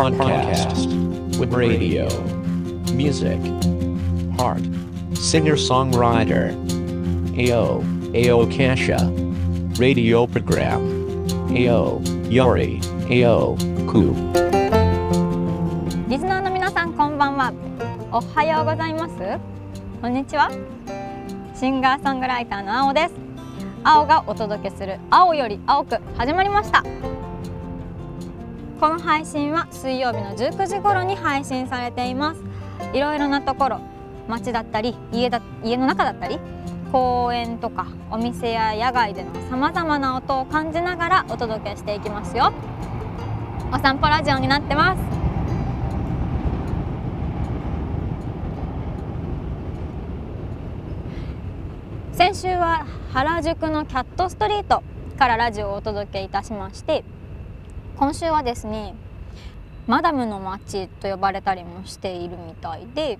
[0.00, 2.08] podcast with radio,
[2.94, 3.38] music,
[4.38, 4.62] heart,
[5.12, 6.56] singer songwriter,
[7.36, 7.84] AO,
[8.14, 8.96] AO Kasha,
[9.78, 10.80] radio program,
[11.54, 12.00] AO,
[12.30, 12.80] Yori,
[13.10, 13.58] AO,
[13.90, 14.14] Ku.
[16.08, 17.52] リスナーの皆さんこんばんは
[18.10, 19.14] おはようございます
[20.00, 20.50] こんにちは
[21.54, 23.14] シンガーソングライターの青です
[23.84, 26.82] 青がお届けする青より青く始まりました
[28.80, 32.40] この配信は水曜日の19時頃に配信されています。
[32.94, 33.80] いろいろなところ
[34.26, 36.38] 街だったり家だ家の中だったり
[36.90, 42.54] 公園とかお店や野外でのさまざまな音を感じながらお届けしていきますよ。
[43.70, 45.02] お散歩ラジオになってます。
[52.16, 54.82] 先週は原宿のキャットストリート
[55.18, 57.04] からラジオをお届けいたしまして
[58.00, 58.94] 今週はですね
[59.86, 63.18] マダムの街と呼ばれたりもしているみたいで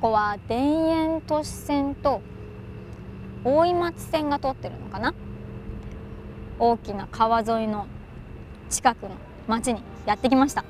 [0.00, 2.22] ここは田園都市線と
[3.44, 5.14] 大井町線が通ってるのかな？
[6.58, 7.86] 大きな川沿いの
[8.68, 9.10] 近くの
[9.46, 10.64] 町にやってきました。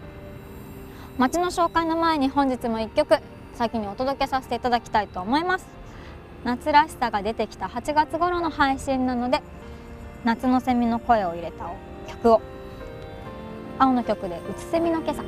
[1.16, 3.16] 町の紹介の前に本日も1曲
[3.54, 5.66] 先にお届けさせていただきたいと思います。
[6.44, 9.40] 夏らしさが出てきた8月頃の配信なので
[10.24, 11.70] 夏のセミの声を入れた
[12.06, 12.42] 曲を
[13.82, 15.22] 青の曲で「うつせみの今朝」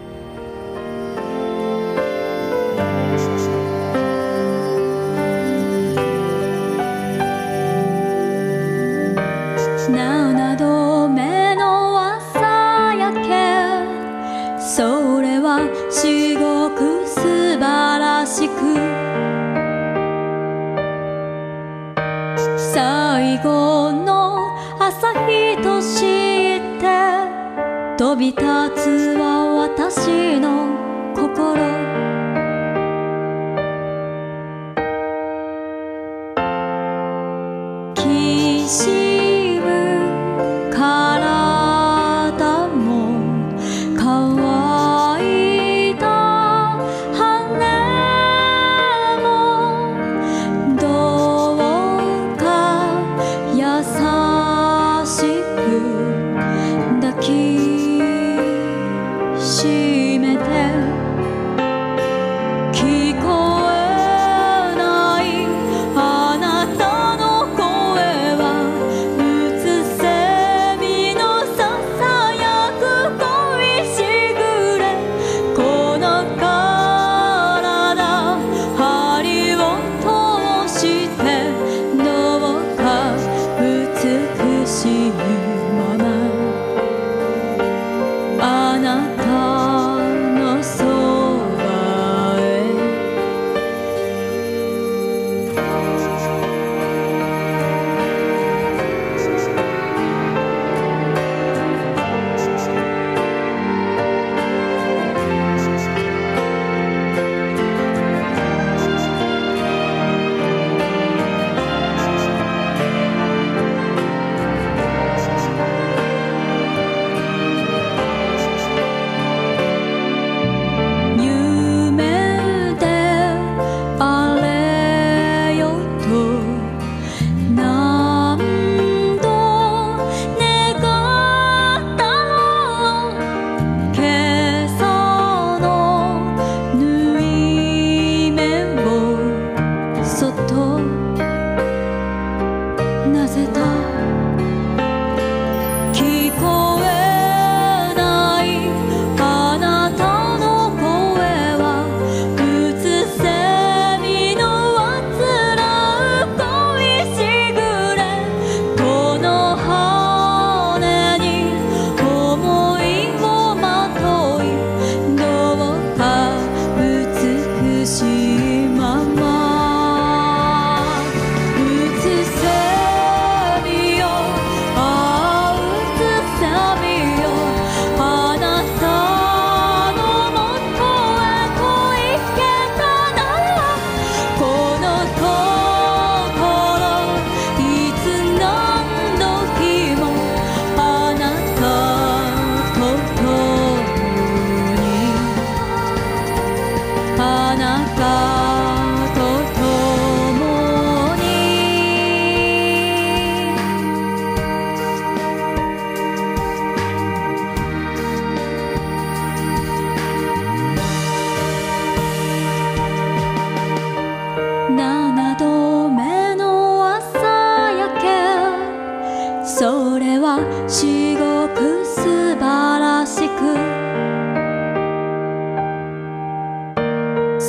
[9.90, 13.32] 7度目の朝焼け。
[14.60, 16.63] それは仕事。
[28.14, 28.42] 飛び立
[28.76, 30.63] つは私の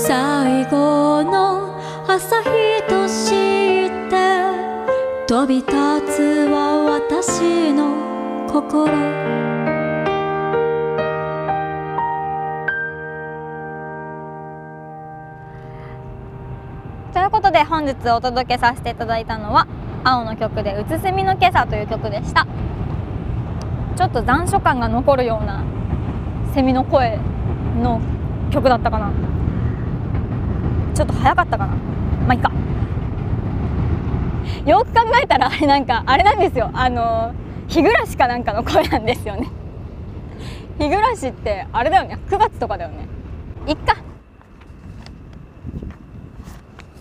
[0.08, 3.32] 最後の朝日とし
[4.08, 4.16] て
[5.28, 8.86] 飛び立つは私の心。
[17.12, 19.66] ということで本日お届けさせていただいたのは
[20.04, 22.46] 青の曲で「うつせみの今朝」という曲でした。
[23.96, 25.64] ちょっと残暑感が残るような
[26.54, 27.18] セミの声
[27.82, 28.00] の
[28.52, 29.10] 曲だったかな。
[30.96, 31.74] ちょっと早かったかな。
[31.76, 32.52] まあいいか。
[34.66, 36.72] よく考えたらあれなんかあれなんですよ。
[36.74, 37.34] あの
[37.68, 39.50] 日暮らしかなんかの声なんですよね。
[40.80, 42.18] 日暮らしってあれだよね。
[42.30, 43.08] 9月とかだよね。
[43.68, 43.98] いっか。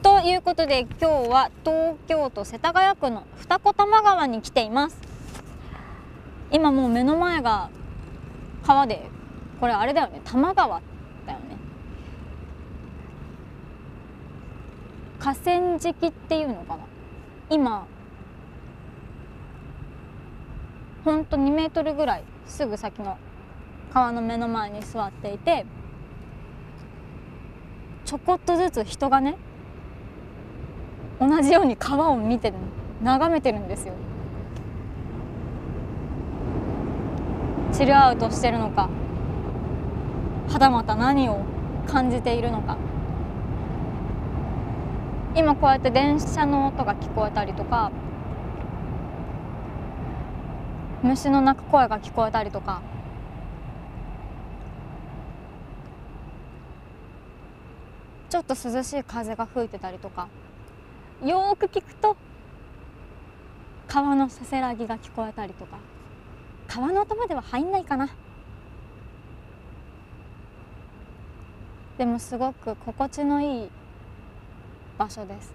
[0.03, 4.99] ということで今日は東京都世田谷区の二子玉川に来ています。
[6.51, 7.71] 今もう目の前が
[8.67, 9.09] 川で
[9.61, 10.21] これあれだよね。
[10.25, 10.83] 多摩川
[11.27, 11.54] だよね。
[15.25, 16.85] 河川敷っていうのかな？
[17.49, 17.87] 今。
[21.03, 23.17] ほんと2メートルぐらいすぐ先の
[23.95, 25.65] 川の目の前に座っていて
[28.05, 29.37] ちょこっとずつ人がね
[31.19, 32.53] 同じように川を見て
[33.03, 33.95] 眺めてるんですよ。
[37.73, 38.91] チルアウトしてるのか
[40.49, 41.41] はたまた何を
[41.87, 42.77] 感じているのか。
[45.37, 47.91] 今こうやって電車の音が聞こえたりとか
[51.03, 52.81] 虫の鳴く声が聞こえたりとか。
[58.31, 60.29] ちょっと涼しい風が吹いてたりとか。
[61.23, 62.17] よく聞くと
[63.87, 65.77] 川のせせらぎが聞こえたりとか。
[66.69, 68.09] 川の音までは入んないかな。
[71.99, 73.71] でもすごく心地のいい
[74.99, 75.53] 場所です。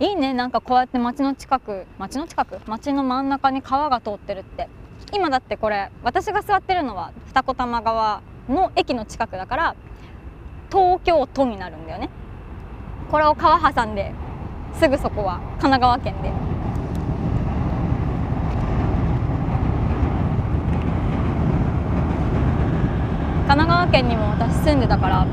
[0.00, 0.34] いいね。
[0.34, 2.60] なんかこうやって街の近く街の近く？
[2.66, 4.68] 街の真ん中に川が通ってるって。
[5.12, 9.76] 今だってこれ私が座ってるのは二子玉川の駅の近くだから
[10.70, 12.10] 東京都になるんだよね。
[13.10, 14.12] これを川挟んで
[14.74, 16.53] すぐそこは神奈川県で。
[23.54, 25.24] 神奈川県にも私住んでたから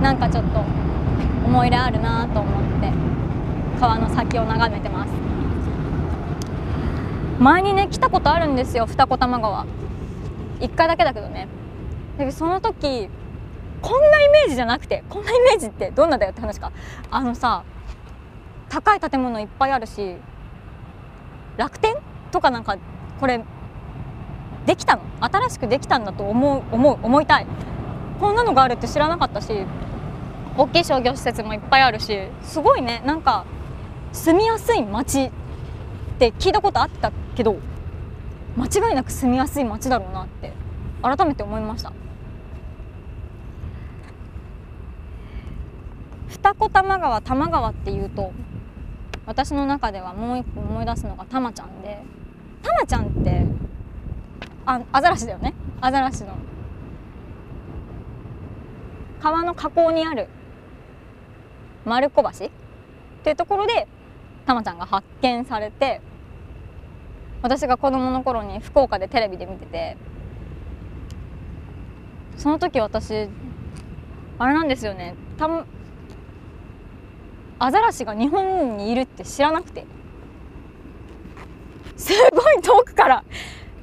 [0.00, 2.92] なんかちょっと思い入れあるなと思って
[3.80, 5.10] 川の先を眺めてます。
[7.40, 9.66] 前にね来たことあるんですよ二子玉川。
[10.60, 11.48] 一回だけだけどね。
[12.16, 13.08] でその時
[13.82, 16.70] こんなイメージじゃなくてこんなイメージってどんなだよって話か。
[17.10, 17.64] あのさ
[18.68, 20.14] 高い建物いっぱいあるし
[21.56, 21.96] 楽天
[22.30, 22.76] とかなんか
[23.18, 23.42] これ
[24.66, 25.02] できたの？
[25.20, 27.46] 新しくできたんだと思う思う思いたい。
[28.20, 29.52] こんなのがあるって知らなかったし
[30.56, 33.02] 大きい商業施設もいっぱいあるしすごいね。
[33.06, 33.46] なんか
[34.12, 35.30] 住みやすい街っ
[36.18, 37.56] て聞いたことあったけど
[38.56, 40.52] 間違いなく住みやすい街だろうなって
[41.02, 41.92] 改めて思いました。
[46.28, 48.32] 二子玉川玉川っていうと
[49.26, 52.02] 私の中ではもう一個思い出すのがたまちゃんで
[52.62, 53.46] たまちゃんって
[54.70, 55.52] あアザラシだよね。
[55.80, 56.34] アザラシの。
[59.20, 60.28] 川の河口にある。
[61.84, 62.28] 丸子橋。
[62.28, 62.32] っ
[63.24, 63.88] ていうところで
[64.46, 66.00] たまちゃんが発見されて
[67.42, 69.96] 私が子供の頃に福岡でテレビで見てて
[72.38, 73.28] その時私
[74.38, 75.16] あれなんですよね。
[75.36, 75.48] た
[77.58, 79.84] アザラシが日本にいるって知らなくて。
[81.96, 83.24] すごい遠くから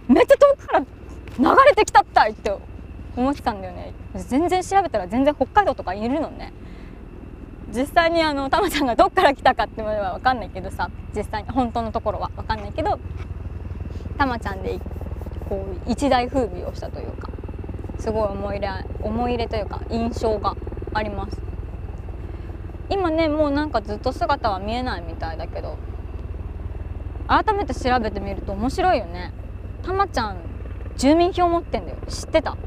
[0.07, 2.51] めっちゃ遠くから流れてきたったいって
[3.15, 3.93] 思ってたんだよね。
[4.15, 6.53] 全然調べたら全然北海道とかいるのね。
[7.73, 12.97] 実際にあのたまちゃんがどっから来たかってまでは分かんないけどさ実際に本当のところは分かんないけど
[14.17, 14.79] たまちゃんで
[15.49, 17.29] こう一大風靡をしたというか
[17.99, 18.69] すごい思い入れ
[19.01, 20.55] 思い入れというか印象が
[20.93, 21.41] あります。
[22.89, 25.77] 今ねもうなんかずっと姿は見えないみたいだけど
[27.27, 29.33] 改めて調べてみると面白いよね。
[29.87, 30.35] たまちゃん
[30.97, 31.97] 住民票持ってんだよ。
[32.09, 32.57] 知ってた？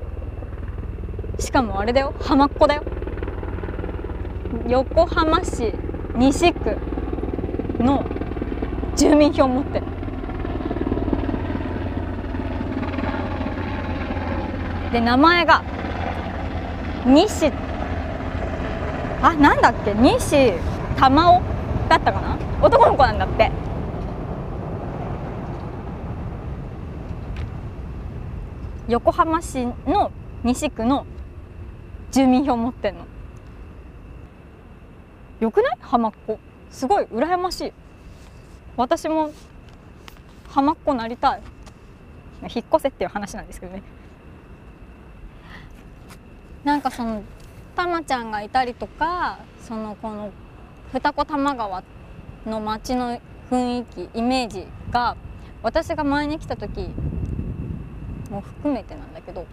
[1.39, 2.15] しかもあれだよ。
[2.19, 2.83] 浜っ子だよ。
[4.67, 5.75] 横浜市
[6.17, 6.79] 西区
[7.79, 8.07] の
[8.97, 9.87] 住民票持ってる
[14.91, 15.63] で名前が
[17.05, 17.53] 西。
[19.23, 19.93] あなんだっけ？
[19.93, 20.55] 西
[20.97, 21.43] 玉緒
[21.91, 22.39] だったかな？
[22.63, 23.51] 男の子なんだって。
[28.91, 30.11] 横浜市の
[30.43, 31.07] 西区の
[32.11, 33.07] 住民票持ってんの。
[35.39, 35.79] よくない？
[35.81, 36.41] 浜っ子
[36.73, 37.73] すごい羨ましい。
[38.77, 39.33] 私も
[40.49, 41.43] 浜っ子なりたい。
[42.43, 43.85] 引っ越せっていう話なんですけどね。
[46.65, 47.23] なんかその
[47.77, 50.33] たまちゃんがいたりとかそのこの
[50.93, 51.85] 二子玉川
[52.45, 53.21] の街の
[53.53, 55.17] 雰囲気イメージが
[55.63, 56.91] 私が前に来た時
[58.31, 59.47] も含めてなんだけど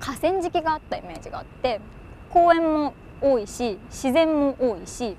[0.00, 1.80] 河川敷があったイメージがあって
[2.30, 5.16] 公園も多いし自然も多いし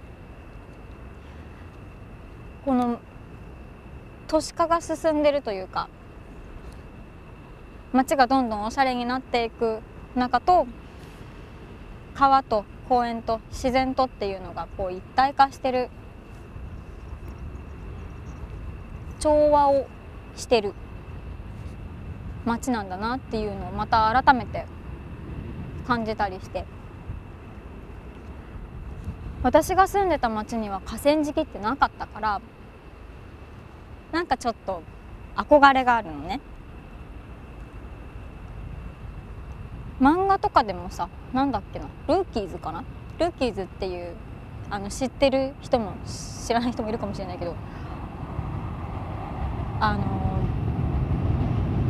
[2.66, 3.00] この
[4.28, 5.90] 都市化が進んでるというか
[7.92, 9.80] 街がどんどんおしゃれになっていく
[10.16, 10.66] 中と
[12.16, 15.90] 川と公園と自然とっていうのがこう一体化してる
[19.20, 19.88] 調和を
[20.36, 20.74] してる
[22.46, 24.66] 街なんだなっていうのをまた改めて
[25.88, 26.66] 感じたりして。
[29.44, 32.42] 私が住んでた町には河川敷ってなかったから
[34.14, 34.82] なんかちょっと
[35.36, 36.40] 憧れがあるのね。
[40.00, 42.86] 漫画とかでもさなんだっけなルーキーズかな？
[43.20, 44.16] ルーキーズっていう
[44.70, 47.54] あの知ってる人も知らない人もいるかもしれないけど
[49.82, 50.02] あの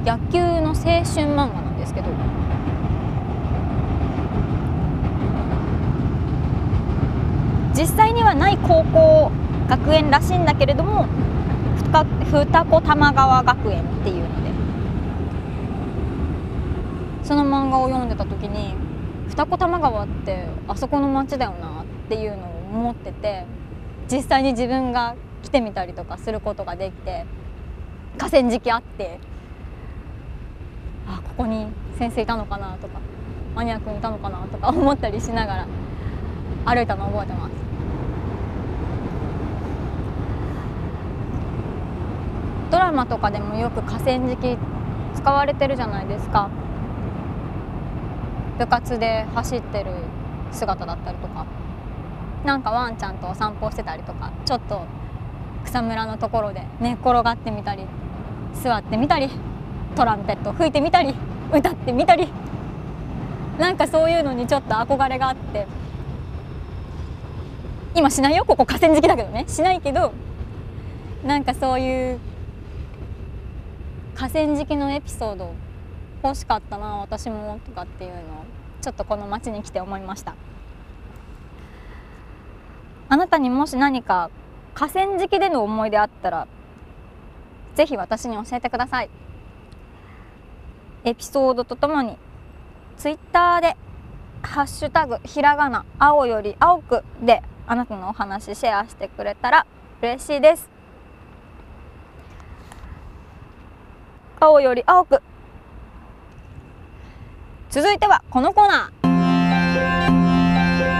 [0.05, 2.07] 野球の青春漫画なんですけど。
[7.73, 9.31] 実際にはない高校
[9.67, 11.07] 学園らしいんだけれども
[11.75, 14.43] 二子玉川学園っていうので。
[17.23, 18.75] その漫画を読んでた時に
[19.29, 23.45] 二子玉川ってあそこの町だよなっていうのを思ってて
[24.11, 27.25] 実際に自分が来てみたりとかすることができて
[28.17, 29.19] 河川敷あって
[31.07, 31.67] あここに
[31.97, 32.99] 先生いたのかなとか
[33.55, 35.67] マニア君いたのかなとか 思ったりしながら
[36.65, 37.51] 歩いたの覚えてます。
[42.71, 44.57] ドラマとかでもよく河川敷
[45.13, 46.49] 使われてるじゃないですか。
[48.57, 49.91] 部活で走ってる
[50.51, 51.45] 姿だったりとか。
[52.45, 54.81] なんかワンちゃんとお散歩してたりとかちょっと
[55.63, 57.85] 草むらのところで寝っ転がってみたり
[58.53, 59.29] 座ってみたり
[59.95, 61.13] トランペット吹いてみたり
[61.51, 62.27] 歌ってみたり
[63.59, 65.67] なんかそういうのにちょっと憧れがあって。
[67.95, 69.45] 今しないよここ河川敷だけどね。
[69.47, 70.13] しないけど
[71.23, 72.19] なんかそういう
[74.15, 75.53] 河川敷のエピソード
[76.23, 78.21] 欲しかったな私もとかっていうのを
[78.81, 80.33] ちょっとこの町に来て思いました。
[83.09, 84.31] あなたにもし何か
[84.73, 86.47] 河川敷での思い出あったら
[87.75, 89.09] ぜひ私に教えてください。
[91.05, 92.17] エピソードとともに
[92.97, 93.75] ツイッターで
[94.41, 99.65] 「ハッシュタグひらがな青より青く」であなたのお話シェアしてくれたら
[100.01, 100.69] 嬉しいです。
[104.39, 105.21] 青より青く。
[107.69, 109.13] 続いてはこのコーナー。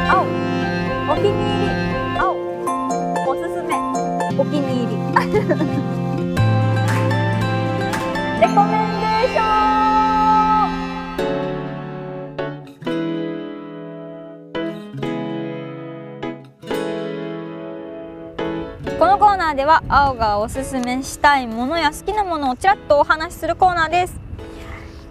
[0.10, 0.24] 青。
[1.12, 2.36] お気に入り青。
[3.27, 3.75] おすすめ。
[4.39, 4.95] お気に入り。
[8.41, 9.73] レコメンデーション
[19.53, 24.19] ナーでは青がおすすめしたいものや好きなものをちらっとお話しするコーナーです。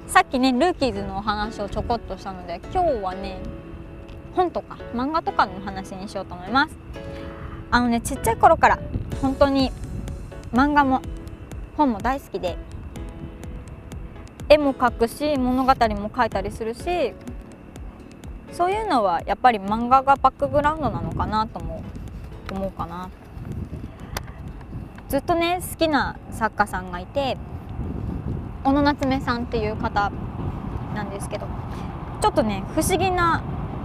[0.08, 3.38] さっきねルーキーズのお話をちょこっとしたので今日はね
[4.34, 6.76] 本とか漫画とかの話にしようと思います。
[7.70, 8.80] あのねちっちゃい頃から
[9.20, 9.70] 本当に
[10.52, 11.02] 漫画も
[11.76, 12.56] 本も大好きで
[14.48, 17.14] 絵も描くし物語も書いたりするし
[18.50, 21.84] そういうのはやっぱり漫画がバックグラウンドなのかなとも
[22.50, 23.08] 思うかな。
[25.12, 27.36] ずっとね好きな作家さんがいて
[28.64, 30.10] 小野夏目さんっていう方
[30.94, 31.46] なんですけど
[32.22, 33.44] ちょっとね不思議な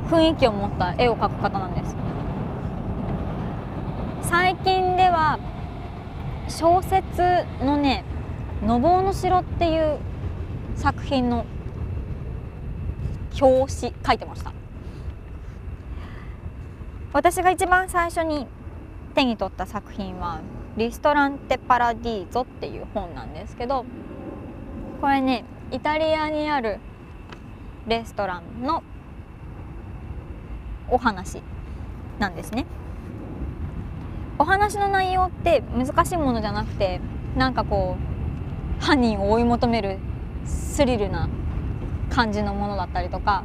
[0.09, 1.97] 雰囲気を持った絵を描く方なんです。
[4.21, 5.37] 最近では
[6.47, 7.21] 小説
[7.61, 8.05] のね
[8.65, 9.97] 「のぼうの城」っていう
[10.77, 11.45] 作品の
[13.41, 14.53] 表紙書いてました。
[17.11, 18.47] 私が一番最初に
[19.13, 20.39] 手に取った作品は
[20.77, 23.83] 「リストランテ・パラディーゾ」っていう本なんですけど
[25.01, 26.79] これねイタリアにある
[27.87, 28.83] レストランの
[30.89, 31.41] お話
[32.19, 32.65] なんですね。
[34.39, 37.01] お話の内容って難しいものじゃなくて
[37.35, 37.97] なんかこ
[38.79, 39.97] う犯人を追い求める
[40.45, 41.27] スリルな
[42.09, 43.43] 感じのものだったりとか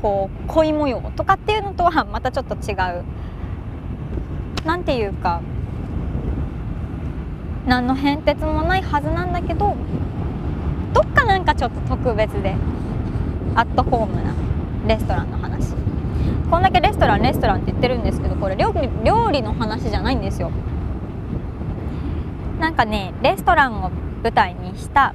[0.00, 3.04] こう恋模様とかっていうのとはまたちょっと違う。
[4.64, 5.42] なんていうか
[7.66, 9.74] 何の変哲もないはずなんだけど
[10.92, 12.54] どっかなんかちょっと特別で
[13.54, 14.34] アットホームな
[14.86, 15.72] レストランの話。
[16.50, 20.50] こんだけレストランレストランって言ってるんですけどこれ料理料理の話じゃないんですよ。
[22.60, 23.90] なんかねレストランを
[24.22, 25.14] 舞台にした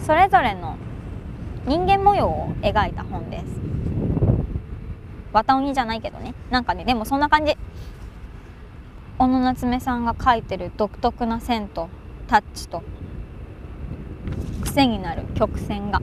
[0.00, 0.76] それぞれの
[1.66, 3.44] 人間模様を描いた本です。
[5.32, 6.34] 綿鬼じゃないけどね。
[6.50, 7.56] なんかねでもそんな感じ。
[9.22, 11.88] 小野夏目さんが描いてる独特な線と
[12.26, 12.82] タッチと
[14.64, 16.02] 癖になる曲線が。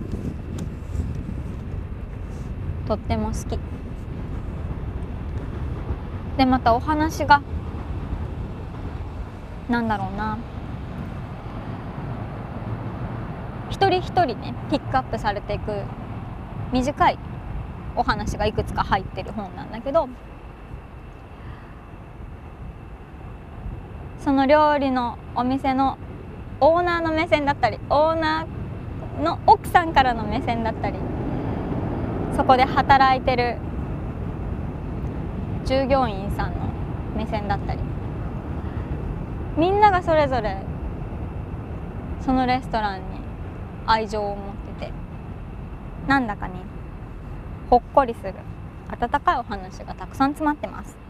[2.87, 3.59] とっても好き。
[6.37, 7.41] でまたお話が
[9.67, 10.37] なんだろうな。
[13.69, 15.81] 一人一人ねピックアップされていく
[16.71, 17.19] 短い
[17.97, 20.07] お話がいくつか入ってる本なんだけど
[24.23, 25.97] その料理のお店の
[26.59, 30.99] オーナーの目線だったりオーナーの奥さんからの目線だったり
[32.35, 33.57] そこで働いてる
[35.65, 36.69] 従業員さんの
[37.15, 37.79] 目線だったり
[39.57, 40.57] みんながそれぞれ
[42.21, 43.03] そのレストランに
[43.85, 44.91] 愛情を持ってて
[46.07, 46.55] なんだかね
[47.69, 48.33] ほっこりする
[48.89, 51.08] 温かいお話がたくさん詰まってます。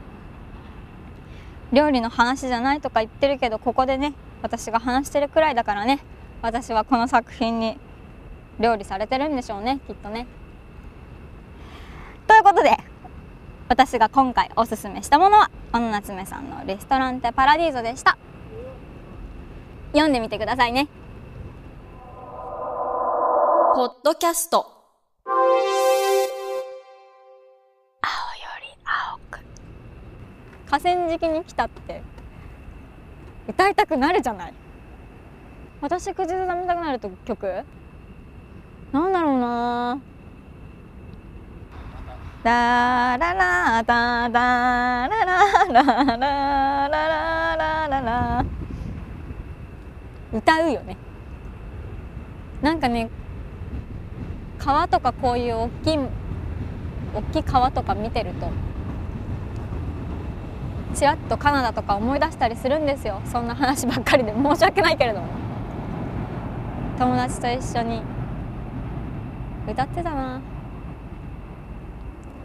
[1.71, 5.99] 料理の話じゃないとか言ってるけどここでね私が話してるくらいだからね
[6.41, 7.77] 私はこの作品に
[8.59, 10.27] 料理されてるんでしょうねきっとね。
[12.27, 12.77] ということで
[13.67, 18.17] 私が今回おすすめしたものは小野夏目さんの「レストランテパラディーゾ」でした。
[19.91, 20.87] 読んでみてくださいね。
[23.75, 24.78] ポッドキャスト。
[30.69, 32.01] 河川敷に来たって。
[33.47, 34.53] 歌いたくなるじゃない。
[35.81, 37.63] 私口ずさみたくなると曲？
[38.91, 39.99] なんだろうな。
[42.43, 48.45] ラララダダラララララララララ。
[50.31, 50.95] 歌うよね。
[52.61, 53.09] なんかね
[54.59, 55.97] 川とかこういう大きい
[57.15, 58.51] 大きい川とか見てると
[60.95, 63.21] ちらっとカナダとか思い出したりするんですよ。
[63.25, 65.27] そんな話ばっかりで申し訳ないけれども。
[66.97, 68.01] 友達と一緒に
[69.67, 70.41] 歌ってたな。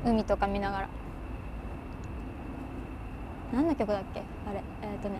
[0.04, 0.88] 海とか見ながら。
[3.52, 4.20] 何の曲だっけ？
[4.20, 4.62] あれ。
[4.82, 5.16] えっ、ー、とね。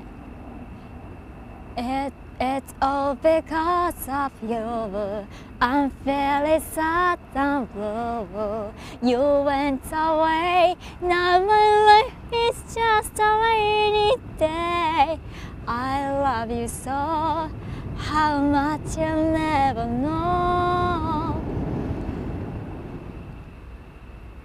[1.76, 5.26] えっ、ー It's all because of you
[5.60, 14.16] I'm feeling sad and blue You went away Now my life is just a rainy
[14.36, 15.20] day
[15.68, 17.50] I love you so
[17.98, 20.74] How much you never know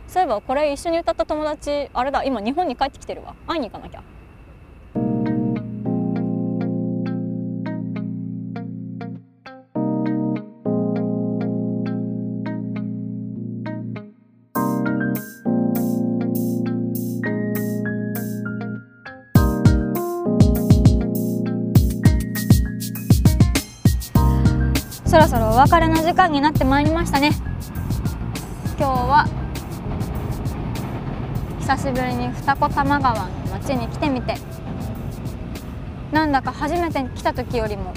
[0.07, 4.03] そういえばこれ一緒に歌った友達あれだ今日本に帰ってきてるわ会いに行かなきゃ
[25.69, 27.29] 別れの時間になってまいりましたね。
[28.75, 29.27] 今日は
[31.59, 34.33] 久しぶりに二子玉川の町に来てみて。
[36.11, 37.93] なんだか初めて来た時よりも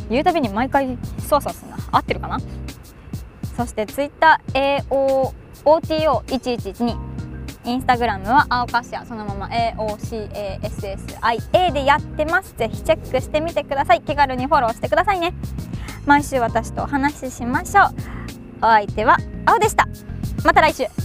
[0.09, 2.39] 言うたびに毎回操作するな合ってるかな？
[3.57, 3.85] そして
[5.65, 7.13] OTO1112
[7.65, 12.55] インスタグラムは青かしやそのまま AOCASSIA でやってます。
[12.57, 14.03] ぜひチェックしてみてください。
[14.03, 15.33] 気軽にフォローしてくださいね。
[16.05, 17.87] 毎週私とお話ししましょう。
[18.59, 19.87] お相手は青でした。
[20.45, 21.02] また来週。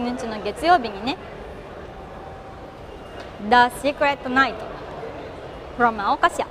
[0.00, 1.16] 日の月曜日にね
[3.42, 3.54] The
[3.86, 4.54] Secret Night
[5.78, 6.46] from 青カシア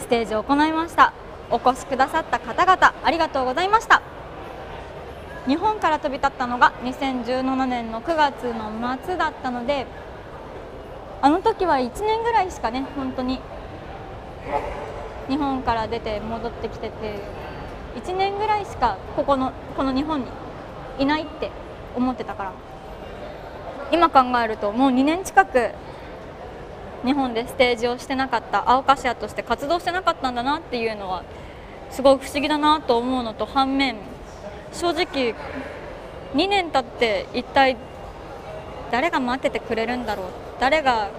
[0.00, 1.12] ステージを行いました。
[1.50, 4.02] お越しくださった方々ありがとうございました。
[5.46, 8.70] 日本から飛び立ったのが2017年の9月の
[9.02, 9.86] 末だったので
[11.22, 13.40] あの時は1年ぐらいしかね本当に
[15.28, 17.18] 日本から出て戻ってきてて
[17.96, 20.26] 1年ぐらいしかここのこの日本に
[20.98, 21.50] いないって
[21.98, 22.52] 思ってたから。
[23.90, 25.70] 今考えるともう2年近く
[27.04, 28.70] 日本でステージをしてなかった。
[28.70, 31.22] 青カシアとして活動してなかったんだなっていうのは
[31.90, 33.96] すごい不思議だなと思うのと反面
[34.72, 35.34] 正直
[36.34, 37.76] 2年経って一体
[38.90, 40.26] 誰が待っててくれるんだろう。
[40.60, 41.10] 誰が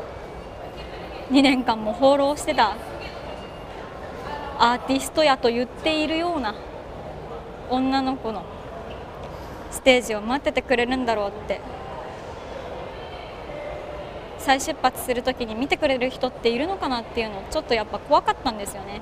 [1.32, 2.76] 2年間も放浪してた。
[4.60, 6.54] アーティストやと言っているような
[7.70, 8.44] 女の子の
[9.71, 11.62] ステージを待っててくれるんだろうって。
[14.39, 19.01] 再出発する時に見てくれる人っているのかなっていうのちょっとやっぱ怖かったんですよね。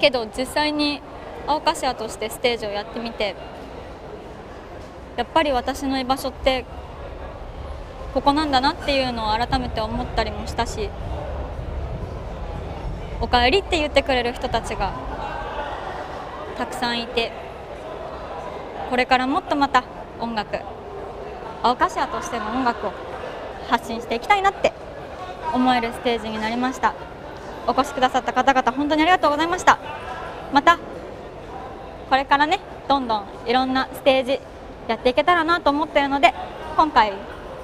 [0.00, 1.02] けど実際に
[1.46, 3.34] 青カシアとしてステージをやってみて
[5.16, 6.64] やっぱり私の居場所って
[8.14, 10.90] ここなんだなっていうのを改めて思ったりもしたし
[13.20, 14.92] 「おかえり」って言ってくれる人たちが
[16.56, 17.32] たくさんいて
[18.90, 19.84] これからもっとまた
[20.20, 20.58] 音楽
[21.62, 22.92] 青カシアとしての音楽を
[23.68, 24.72] 発信していきたいなって
[25.52, 26.94] 思えるステージになりました。
[27.66, 29.78] お越しくださった方々本当にありがとうございました。
[30.52, 30.78] また
[32.08, 34.40] これからねどんどんいろんなステージ
[34.86, 36.32] やっていけたらなと思っているので
[36.76, 37.12] 今回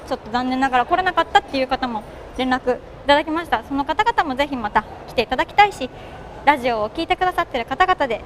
[0.09, 2.03] ちょっと残念ながら来れなかったっていう方も
[2.37, 3.63] 連絡いただきました。
[3.63, 5.89] その方々もぜひまた来ていただきたいし
[6.45, 8.25] ラジオを聴いてくださってる方々で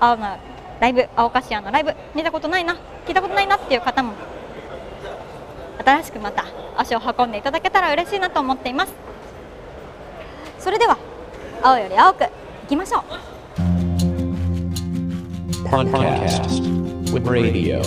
[0.00, 0.36] 青の
[0.80, 4.12] ライブ青カシアのライブ見たことないな聞いたことないなっていう方も
[5.84, 6.44] 新しくまた
[6.76, 8.92] 足を運んでいただけたら嬉しいなと思っています
[10.58, 10.98] それでは
[11.62, 12.28] 青より青くい
[12.68, 13.02] きましょう
[15.66, 16.62] Podcast
[17.12, 17.82] with radio,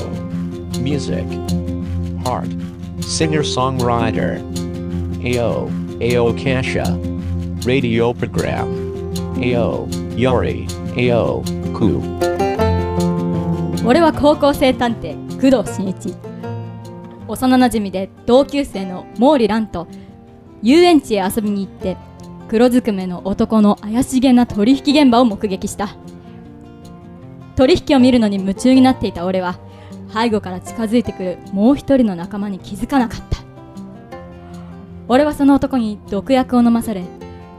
[0.82, 1.26] music,
[2.26, 2.50] heart,
[3.02, 4.38] singer songwriter,
[5.24, 5.70] AO,
[6.02, 6.84] AO Kasha,
[7.66, 8.68] radio program,
[9.42, 11.42] AO, Yori, AO,
[11.74, 12.49] Ku.
[13.90, 16.16] 俺は高校生探偵工藤新一。
[17.28, 19.88] 幼なじみで同級生の毛利蘭と
[20.62, 21.98] 遊園地へ遊びに行って
[22.50, 25.96] 黒ずくめの男の怪しげな取引現場を目撃した。
[27.56, 29.58] 取引を見るのに夢中になっていた俺は
[30.14, 33.40] 背後から近づいてくるもう一人の仲間に気づかなかった。
[35.08, 37.06] 俺はその男に毒薬を飲まされ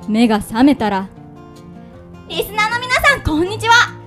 [0.07, 1.09] 目が覚めたら
[2.29, 4.00] リスナーの皆さんこんにちは。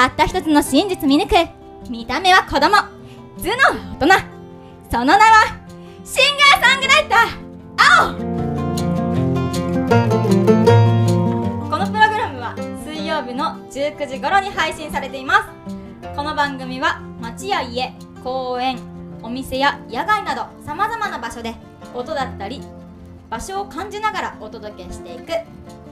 [0.00, 1.34] たった一つの真実見抜く。
[1.90, 2.68] 見た目は子供。
[2.68, 2.88] 頭
[3.44, 4.14] 脳は大人。
[4.90, 5.20] その名は
[6.06, 7.36] シンガーソングライター。
[7.98, 8.14] 青。
[11.68, 16.08] このプログラムは水曜日の19時頃に配信されています。
[16.16, 17.92] この番組は町や家
[18.24, 18.78] 公園
[19.22, 21.54] お店や野外などさまざまな場所で
[21.94, 22.62] 音だったり
[23.28, 25.32] 場所を感じながらお届けしていく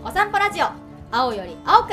[0.03, 0.69] お散歩ラジオ。
[1.11, 1.93] 青より青く。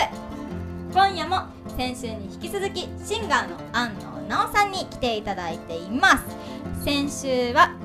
[0.96, 1.42] 今夜も
[1.76, 6.24] 先週に引き続きシンガーの安野奈緒さんに来ていただいています。
[6.86, 7.76] 先週は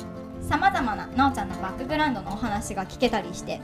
[0.40, 3.60] さまざまな奈緒ちゃんのバックグラウンドのお話が聞けたりして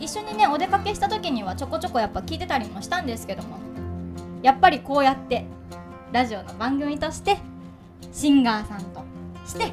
[0.00, 3.56] 一緒にねお出かけした時にはちょこちょこやっぱ聞いてたりもしたんですけども
[4.42, 5.46] やっぱりこうやって
[6.10, 7.38] ラジオの番組として
[8.12, 9.04] シンガーさんと
[9.46, 9.66] して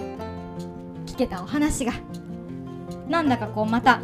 [1.07, 1.93] 聞けたお話が
[3.07, 4.01] なんだかこうまた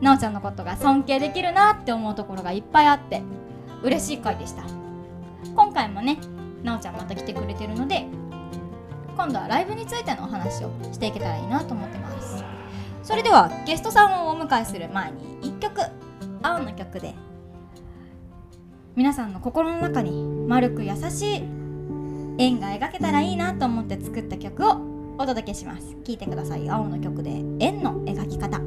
[0.00, 3.22] なおちゃんのことが尊敬できるなって思うところがいっぱいあって
[3.84, 4.64] 嬉しい回でした。
[5.54, 6.18] 今回もね
[6.62, 8.06] なおちゃんまた来てくれてるので
[9.14, 12.42] 今度はライブについてのお話をしていけたらいいなと思ってます。
[13.02, 15.82] それではゲストさんをお迎えする前に1曲
[16.42, 17.14] 青の曲で
[18.96, 21.42] 皆さんの心の中に丸く優しい
[22.38, 24.80] 円が描けたらいいなと思って作った曲を
[25.18, 25.94] お届けします。
[26.04, 26.68] 聴いてください。
[26.68, 28.60] 青の曲で円の描き方。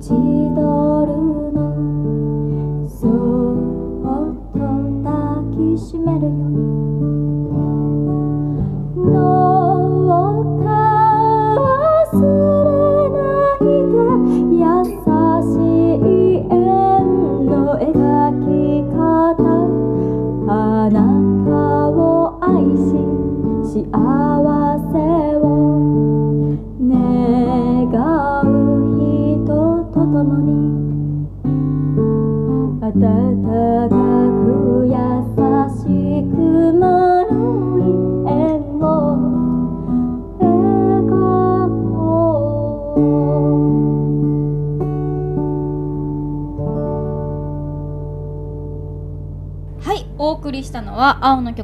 [0.00, 0.67] く縁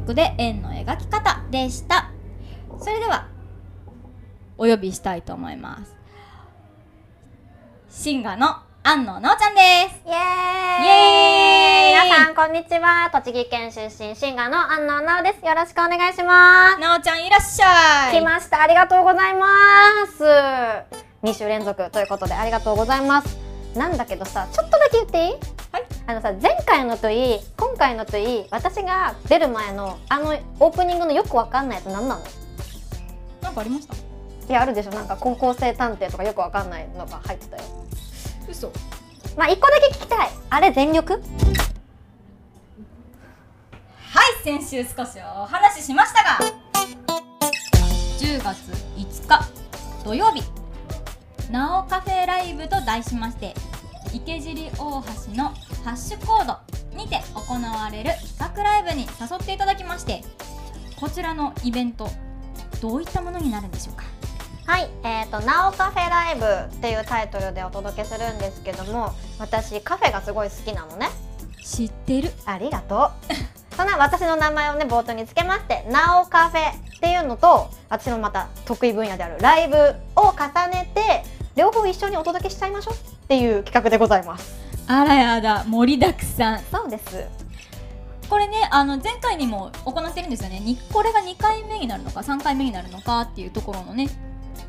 [0.04, 2.10] 曲で円の描き方でした。
[2.78, 3.26] それでは
[4.58, 5.96] お呼びしたいと思います。
[7.88, 10.02] シンガーの安野奈緒ちゃんです。
[10.06, 10.16] イエー
[10.82, 10.84] イ。
[10.84, 12.04] イエーイ。
[12.04, 13.08] 皆さんこんにちは。
[13.12, 15.46] 栃木県出身シンガーの安野奈緒です。
[15.46, 16.76] よろしくお願いします。
[16.76, 18.20] 奈緒ちゃんいらっしゃい。
[18.20, 18.60] 来ました。
[18.60, 19.46] ありがとうございま
[20.06, 21.04] す。
[21.24, 23.43] 2週連続ということでありがとうございます
[23.74, 25.32] なんだけどさちょっとだけ言っていい？
[25.72, 25.84] はい。
[26.06, 32.24] あのさ前回のといい今回のといい私が出る前のあのオープニングのよくわかんないやつ何なの？
[33.42, 33.94] なんかありました？
[33.94, 33.98] い
[34.48, 34.90] やあるでしょ。
[34.92, 37.62] なんか高校生探偵とかよくわかんないのが入ってたよ。
[38.48, 38.70] 嘘。
[39.36, 40.28] まあ一個だけ聞きたい。
[40.50, 41.14] あれ全力？
[41.14, 41.22] はい
[44.44, 46.38] 先週少しお話ししましたが
[48.18, 49.48] 10月5日
[50.04, 50.42] 土曜日
[51.50, 53.54] なおカフェライブと題しまして
[54.12, 55.50] 池尻大橋の
[55.84, 56.56] ハッシュコード
[56.96, 60.22] にて行われる企画ライブに誘っていただきまして
[60.96, 62.08] こちらのイベント
[62.80, 64.04] どういったものになるんでしょうか？
[64.66, 71.08] はい、えーと「なおカフェライブ」っていうタイトルでお届けするんですけども私カフェがすごい好きなのね。
[71.62, 72.30] 知ってる。
[72.44, 73.34] ありがとう。
[73.74, 79.76] そんな私の名前をね冒頭につけまして「なおカフェ」っていうのと私のまた得意分野であるライブ
[80.14, 81.24] を重ねて
[81.56, 84.54] 両方一緒にお届けしちゃいましょうっていう企画でございます。
[84.86, 86.60] あらやだ盛りだくさん。
[86.64, 87.26] そうです。
[88.28, 90.60] これねあの前回にも行ってるんですよね。
[90.60, 94.08] にこれが2回目になるのか3回目になるのかっていうところのね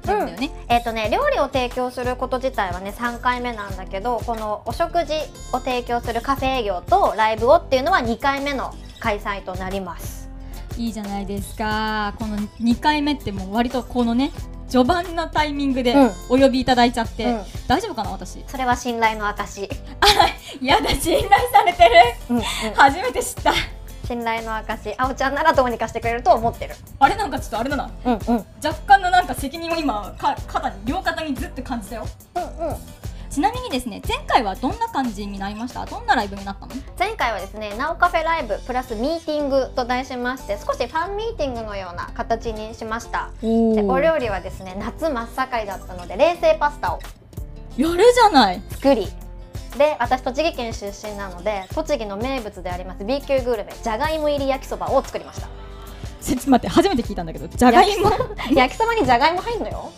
[0.05, 5.13] なんね、えっ、とね料理を提供すること自体はね3回目なんだけどこのお食事
[5.51, 10.29] を提供するカフェ営業とライブをっていうのは2回目の開催となります。
[10.77, 12.13] いいじゃないですか。
[12.19, 14.31] この2回目ってもう割とこのね
[14.67, 16.12] 序盤のタイミングでうん。
[16.30, 17.41] お呼びいただいちゃって、うん。
[17.67, 18.43] 大丈夫かな私？
[18.47, 19.69] それは信頼の証、
[20.62, 21.91] やだ信頼されてる。
[22.30, 22.43] うんうん。
[22.75, 23.54] 初めて知った。
[24.08, 26.75] 信頼の証あおちゃんならどうにかしてくれると思ってる。
[26.99, 27.91] あれなんかちょっとあれだな。
[28.06, 28.19] うんうん。
[28.38, 32.08] うん若干のなんか責任を今か肩に両肩にずっと感じたよ。
[32.36, 32.75] うん
[33.35, 35.85] ちなみにですね前回はどんな感じになりました？
[35.85, 36.71] どんなライブになったの？
[36.97, 43.31] 前回はですねなおカフェライブプラスミーティングと題しまして少しファンミーティングのような形にしました。
[43.43, 46.99] おでお料理はですね夏真っ盛りだったので冷製パスタを
[47.75, 48.61] やるじゃない。
[48.69, 49.05] 作り。
[49.77, 55.49] で私栃木県出身なので栃木の名物であります B 級グルメじゃがいも入り焼きそばを作りました。
[56.23, 58.09] ちょっと待って初めて聞いたんだけどじゃがいも？
[58.53, 59.91] 焼きそばにじゃがいも入んのよ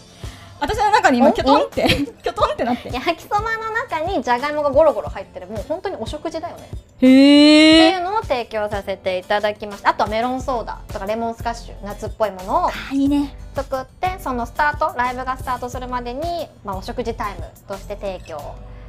[0.60, 1.34] 私の中に今お？
[1.34, 1.88] キョトンって
[2.24, 2.91] キョトンってなって。
[2.91, 5.48] 焼きそばの中にじゃがいもがゴロゴロ入ってる。
[5.48, 6.70] もう本当にお食事だよね。
[6.74, 9.89] ってへいえうのを提供させていただきました。
[9.89, 13.36] あとはメロンソーダとかレモンスカッシュ夏っぽいものをあいいね。
[13.56, 18.39] 作ってそのスタートライブがスタートするまでに、まあ、お食事タイムとして提供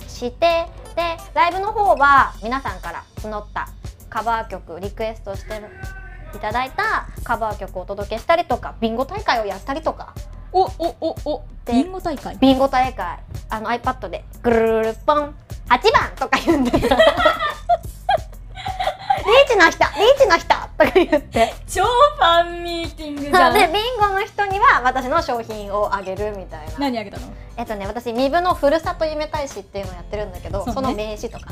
[0.07, 3.69] してでライブの方は皆さんから募った
[4.11, 5.61] カバー曲リクエストして
[6.35, 10.13] いただいたカバー曲をお届けしたりとかビンゴ大会をやったりとか
[10.53, 12.37] おおおおでビンゴ大会。
[12.39, 13.19] ビンゴ大会。
[13.51, 15.35] あの iPad でぐるるるポン
[15.69, 16.71] 8番とか言うんで。
[19.29, 21.55] リーチの人リーチの人とか言って。
[21.67, 23.55] 超ファンミーティングじゃん。
[23.55, 26.79] でビンゴの人には私の商品をあげるみたいな。
[26.79, 27.27] 何あげたの？
[27.59, 31.51] えっとね私身分のふるさと夢大使っていうのをやってるんだけどそ,、の名刺とか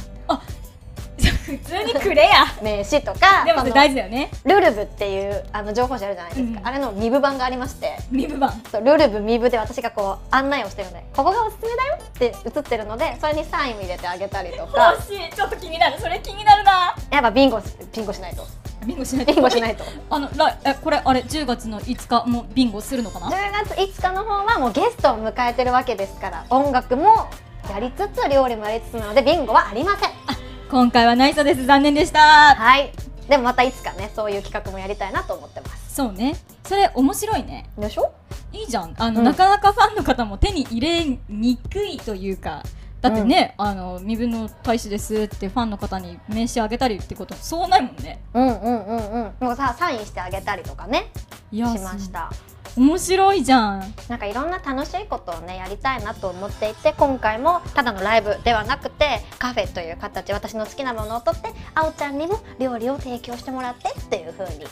[1.47, 4.31] 普通にくれや名刺とかでも大事だよね。
[4.45, 6.67] ルルブっていうあの情報誌あるじゃないですか、うん。
[6.67, 7.97] あれの身分版がありまして。
[8.11, 8.51] 身分版。
[8.73, 14.95] そうルルブ身分で私がこう案内をしてるのでここがおすすめだよって映ってるのでそれにサインを入れてあげたりとか。
[14.99, 15.33] 欲しい。
[15.33, 16.01] ちょっと気になる。
[16.01, 16.97] それ気になるな。
[17.13, 17.61] やっぱビンゴ
[17.95, 18.45] ビンゴしないと。
[18.85, 19.33] ビンゴしないと。
[19.33, 19.85] ビンゴしないと。
[20.11, 23.31] あのらえこれあれ10月の5日もビンゴするのかな？10
[23.69, 27.29] 月5日の方はもうゲストを迎えてるわけですから音楽も
[27.71, 31.65] やりつつ料理もやりつつなのでビンゴはありません今回はないそうです。
[31.65, 32.19] 残念でした。
[32.21, 32.93] はい。
[33.29, 35.95] でもまたいつかねそういう企画もやりたいなと思ってます。
[35.95, 36.37] そうね。
[36.65, 37.71] それ面白いね。
[37.79, 38.13] でしょ？
[38.53, 38.95] いいじゃん。
[38.99, 39.25] あの、うん。
[39.25, 42.63] なかなかファンの方も手に入れにくいというか
[43.01, 48.21] だってね、あの身分の大使ですってファンの方に名刺あげたりってことそうないもんね。
[48.35, 49.33] うんうんうんうん。
[49.41, 51.11] もうさサインしてあげたりとかね
[51.53, 52.31] しました
[52.77, 53.95] 面白いじゃん。
[54.09, 64.67] なんかいろんな楽しいことをねやりたいなと思っていて今回もただのライブではなくてカフェという形私の好きなものをとってあおちゃんにも料理を提供してもらってっていう風に。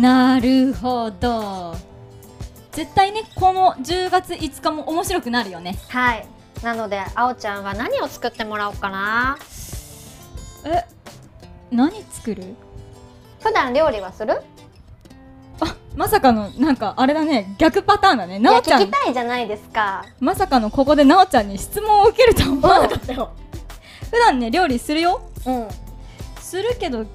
[0.00, 1.76] なるほど。
[2.72, 5.78] 絶対ねこの10月5日も面白くなるよね。
[5.88, 6.26] はい。
[6.62, 9.38] なのであおちゃんは何を作ってもらおうかな。
[10.64, 10.84] え
[11.70, 12.54] 何作る？
[13.40, 14.34] 普段料理はする？
[14.34, 14.42] あ
[15.96, 18.38] まさかのなんかあれだね逆パターンだね。
[18.38, 18.82] なおちゃん。
[18.82, 20.04] 聞きたいじゃないですか。
[20.20, 23.30] まさかのここでなおちゃんに質問を受けるとは思わなかったよ。
[24.10, 25.22] 普段ね料理するよ。
[25.46, 25.68] うん。
[26.40, 27.06] するけど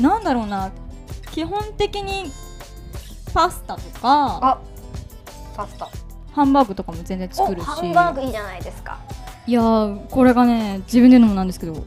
[0.00, 0.72] なんだろうな。
[1.30, 2.32] 基本的に
[3.32, 4.58] パスタとかあ
[5.56, 5.88] パスタ。
[6.32, 7.64] ハンバーグとかも全然お作るし。
[7.64, 8.98] ハンバーグいいじゃないですか。
[9.46, 11.80] いやーこれがね自分で言うのもなんですけど美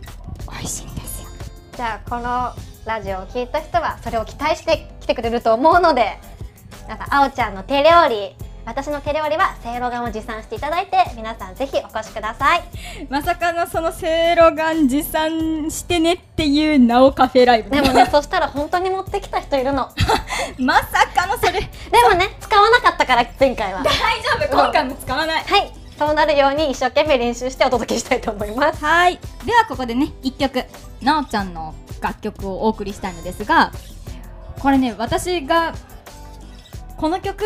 [0.60, 1.30] 味しいんですよ。
[1.76, 2.54] じゃあこの
[2.86, 6.18] ラジオを聞いた人はそれを期待して来てくれると思うので
[6.88, 12.64] なんかあおちゃんの手料理私の手料理はせいろがんを持参していただいて皆さんぜひお越しください。
[13.10, 17.72] まさかのそのせいろがん持参してねっていうなおカフェライブ。
[17.72, 19.90] でもね そしたら本当に持ってきた人いるの。
[20.60, 21.54] まさかのそれ。
[21.54, 21.68] で
[22.08, 23.82] もね使わなかったから前回は。
[23.82, 24.64] 大丈夫。
[24.64, 25.44] 今回も使わない。
[25.44, 28.84] はいそうなるように一生懸命練習してお届けしたいと思います。
[28.84, 29.20] はい。
[29.46, 30.64] ではここでね1曲
[31.04, 33.72] なおちゃんの楽曲をお送りしたいのですが
[34.58, 35.76] これね私が
[36.98, 37.46] この曲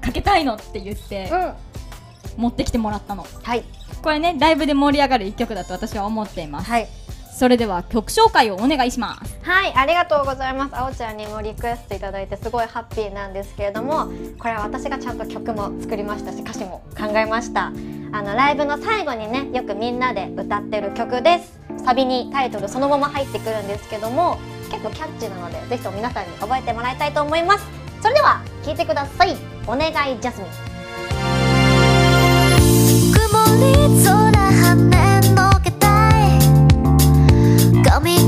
[0.00, 2.42] かけたいのって言って、うん。
[2.42, 3.24] 持ってきてもらったの。
[3.44, 3.62] はい。
[4.02, 6.68] これねライブで盛り上がる一曲だと私は思っています。
[6.68, 6.88] はい
[7.36, 10.74] それでは曲紹介をお願いしますはい、ありがとうございます。
[10.74, 17.66] あおちゃんにもリクエストいただいてすごいハッピーなんですけれども、これは私がちゃんと曲も作りましたし、歌詞も考えました。
[17.66, 21.60] あのライブの最後にね、よくみんなで歌ってる曲です。
[21.84, 24.38] サビにタイトルそのまま入ってくるんですけども、
[24.70, 27.66] 結構キャッチーなので、ぜひとも皆さんに覚えてもらいたいと思います。
[28.00, 29.36] それでは聞いてください。
[29.66, 30.48] お願いジャスミン。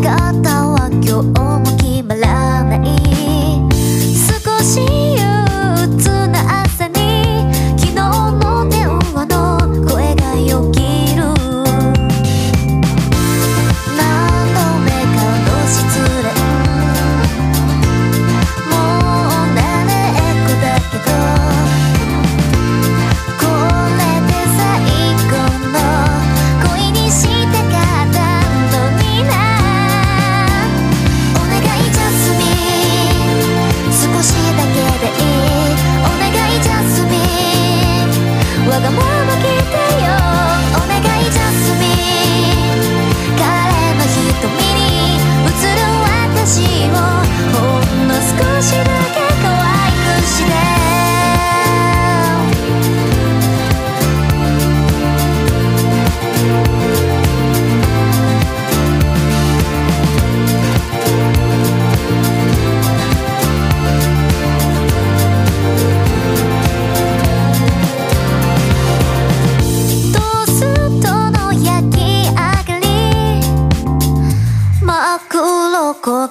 [0.00, 3.27] 方は今日も決まらない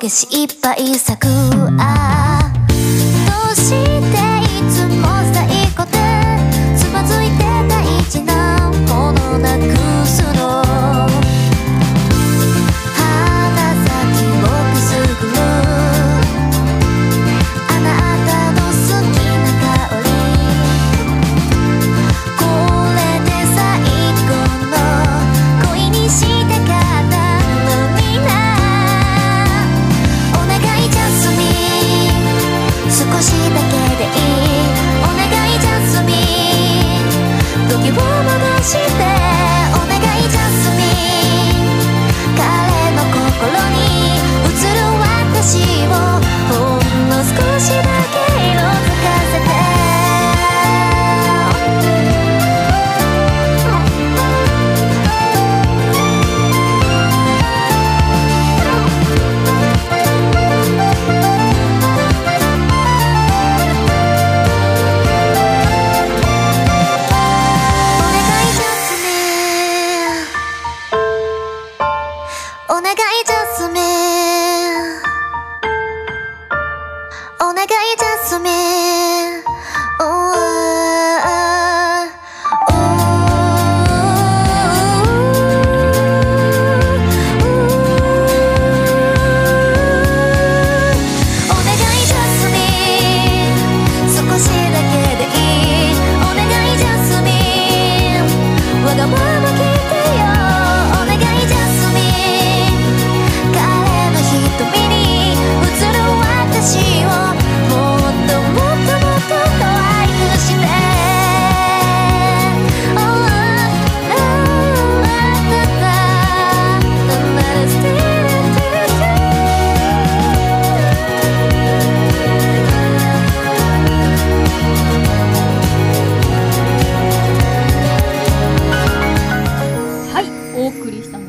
[0.08, 1.28] 黒焦げしいっぱい咲く
[1.80, 2.17] あ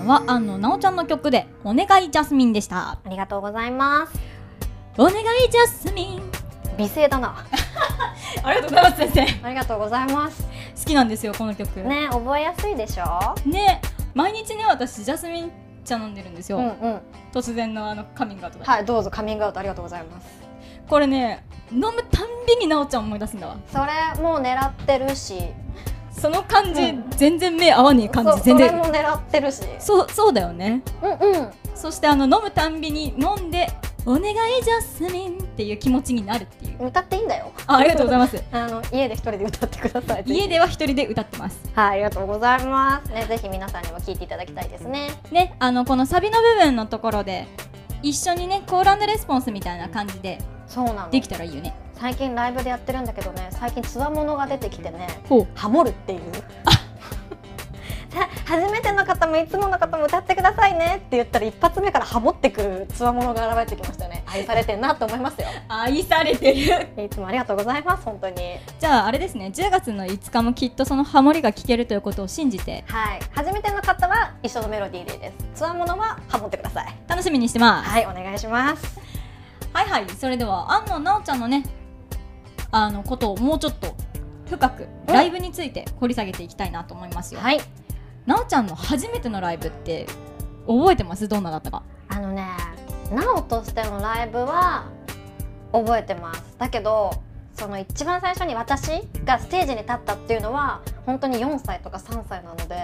[0.09, 4.19] は安野なおちゃんの曲で「お願いジャスミン」でしたありがとうございます。
[4.97, 6.23] お願いジャスミン
[6.77, 7.45] 美声だな。
[8.43, 10.49] ありがとうございます先生好ありがとうございます。
[10.87, 13.35] きなんですよこの曲ねね、覚えやすいでしょ？
[14.15, 15.53] 毎日ね私ジャスミン
[15.85, 17.01] 茶飲んでるんですよ、うんうん。
[17.33, 20.27] 突然のあのカミングアウトで、はい、どうぞカミングアウトありがとうございます。
[20.89, 25.53] これね飲むたんびになおちゃん思い出すんだわそれもう狙ってるし、
[26.19, 29.63] その感じ、うん全然目合わねえ感そじ全然それも狙ってるし。
[29.79, 31.51] そうそうだよねうんうん。
[31.75, 33.69] そしてあの飲むたんびに飲んで
[34.07, 37.53] 「お願いジャスミン」っていう気持ちになるっていう歌っていいんだよ。
[37.67, 40.25] あありがとうございます あの家で一人で歌ってください。
[40.27, 43.13] 家では一人で歌ってますはい、ありがとうございます。
[43.13, 45.11] ね、ぜひ皆さんにも聞いていただきたいですね。
[45.31, 47.47] ねあのこのサビの部分のところで
[48.03, 50.39] 一緒にねコールレスポンスみたいな感じで
[50.69, 51.11] そうなの。
[51.11, 51.75] できたらいいよね。
[51.95, 55.49] 最近ライブでやってるんだけどね最近つわものが出てきてねほう。
[55.55, 56.21] ハモるっていう。
[58.11, 60.97] さ初めての方もいつもの方も歌ってくださいね。
[60.97, 64.23] って言ったら一発目からハモってくるつわものが現れてきましたよね。
[64.27, 65.49] 愛されてんなと思いますよ。
[65.69, 67.05] 愛されてる。
[67.05, 68.37] いつもありがとうございます本当に。
[68.79, 69.51] じゃああれですね。
[69.55, 72.85] 10月の5日もきっとそのハモリが聞けるということを信じて。
[72.89, 73.21] はい。
[73.35, 75.61] 初めての方は一緒のメロディーでいいです。
[75.61, 76.95] つわものはハモってください。
[77.07, 77.91] 楽しみにしてます。
[77.91, 79.08] はいお願いします
[79.73, 81.65] はいはいそれでは安野奈緒ちゃんのね
[82.71, 83.95] あのことをもうちょっと
[84.47, 85.15] 深くうん。
[85.15, 87.61] ライブについて掘り下げていきたいなと思いますよ、はい。
[88.27, 90.07] 奈緒ちゃんの初めてのライブって
[90.67, 91.29] 覚えてます？
[91.29, 91.83] どんなだったか。
[92.09, 92.47] あのね
[93.13, 94.85] なおとしてのライブは
[95.73, 96.43] 覚えてます。
[96.59, 97.11] だけど
[97.55, 98.89] その一番最初に私
[99.25, 102.77] がステージに立ったっていうのは本当に4歳とか3歳なので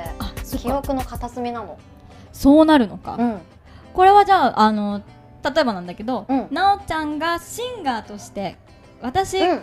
[0.59, 1.78] 記憶の片隅なの。
[2.32, 3.41] そうなるのか、うん。
[3.93, 5.03] これはじゃああの
[5.45, 6.49] 例えばなんだけど、うん。
[6.49, 8.57] 奈緒ちゃんがシンガーとして
[9.03, 9.62] 私、うん。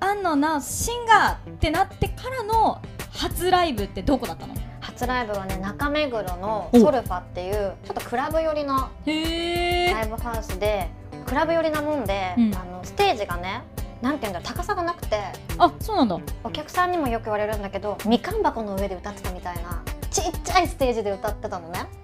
[0.00, 2.80] 安野奈緒シンガーってなってからの
[3.10, 4.54] 初ライブってどこだったの？
[4.80, 6.78] 初ライブはね中目黒のお。
[6.78, 10.88] ソルファっていうちょっとクラブ寄りのへライブハウスで
[11.26, 12.54] クラブ寄りなもんで、うん。
[12.54, 13.62] あのステージがね
[14.02, 15.18] なんていうんだ高さがなくて
[15.58, 16.18] あそうなんだ。
[16.44, 21.86] お客さんにもよく言われるんだけどみかん箱の上で歌ってたみたいなちっちゃいステージで歌ってたのね。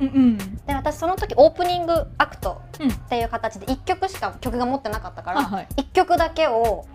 [0.00, 0.38] うんうん。
[0.66, 2.90] で私その時オープニングアクトうん。
[2.90, 5.68] っていう形で1曲しか曲が持ってなかったから、はいはい。
[5.76, 6.86] 1曲だけを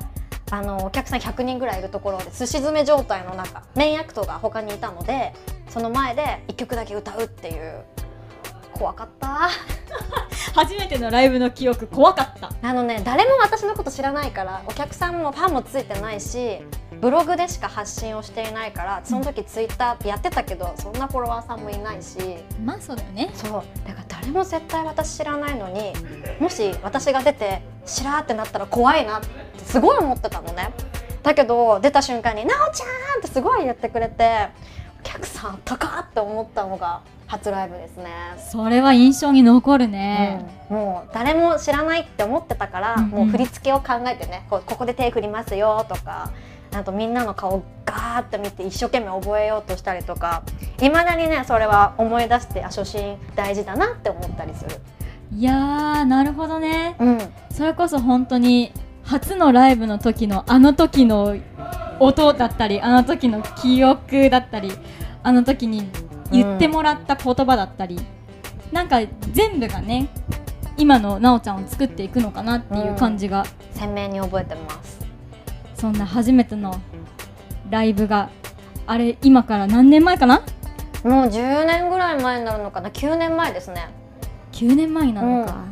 [0.52, 5.34] あのお客さん100人ぐらいいるところで寿司詰め状態の中メインアクトが他にいたので
[5.70, 7.84] その前で1曲だけ歌うっていう
[8.80, 9.50] 怖かった。
[10.56, 12.50] 初めてのライブの記憶怖かった。
[12.68, 16.62] あのね誰も私のこと知らないからお客さんもファンもついてないし
[17.00, 22.18] ブログでしか発信をしていないからその時ツイッターやってたけどそんなフォロワーさんもいないし。
[22.64, 23.30] まあそうだよね。
[23.34, 23.52] そう。
[23.88, 25.94] だから誰も絶対私知らないのに
[26.40, 29.28] もし私が出てしらーってなったら怖いなって
[29.66, 30.72] すごい思ってたのね。
[31.22, 32.86] だけど出た瞬間に「なおちゃ
[33.18, 34.48] ん!」ってすごい言ってくれて
[35.00, 38.06] お客さんあったかって思ったのが初ライブですね。
[38.38, 40.78] それは印象に残るね、うん。
[40.78, 43.10] もう誰も知らないって思ってたから、うんうん。
[43.10, 46.32] もう振り付けを考えてねこうここで手振りますよとか
[46.74, 50.43] あとみんなの顔をガーって見て一生懸命覚えようとしたりとか
[50.82, 54.76] いまだにねそれは思い出してあ初心大事だなって思ったりする。
[55.32, 56.95] いやーなるほどね。
[57.00, 57.20] うん。
[57.52, 58.74] それこそ本当に
[59.10, 61.36] 初のライブの時のあの時の
[61.99, 64.72] 音だったりあの時の記憶だったり
[65.24, 65.89] あの時に
[66.32, 67.99] 言ってもらった言葉だったり、
[68.72, 68.99] なんか
[69.32, 70.10] 全部がね
[70.78, 74.99] 今のなおちゃんを作っていくのかなっていう感じが、鮮明に覚えてます。
[75.74, 76.80] そんな初めての
[77.72, 78.30] ライブが
[78.86, 80.43] あれ今から何年前かな？
[81.03, 83.89] もう10年ぐらい前になるのかな？9年前ですね。
[84.51, 85.66] 9年前になるのか、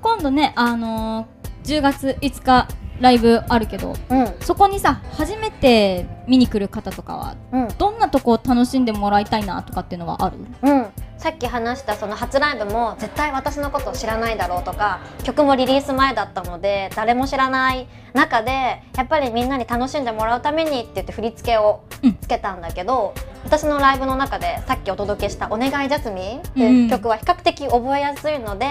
[0.00, 1.35] 今度ねあのー
[1.66, 2.68] 10月5日
[3.00, 4.34] ライブあるけどうん。
[4.40, 7.68] そこにさ初めて見に来る方とかはうん。
[7.76, 10.38] どんなとこを楽しんでもらいたいなとかっていうのはある？
[10.62, 10.86] うん、
[11.18, 18.50] さっき話したその初ライブも絶対私のことを知らないだろうとか曲もリリース前だったので誰も知らない中で
[18.96, 21.82] やっぱりみんなに楽しんでもらうためにって言って振り付けを
[22.22, 23.12] つけたんだけど、
[23.44, 28.66] 私のライブの中でさっきお届けした「お願いジャスミン」っていう曲は比較的覚えやすいので。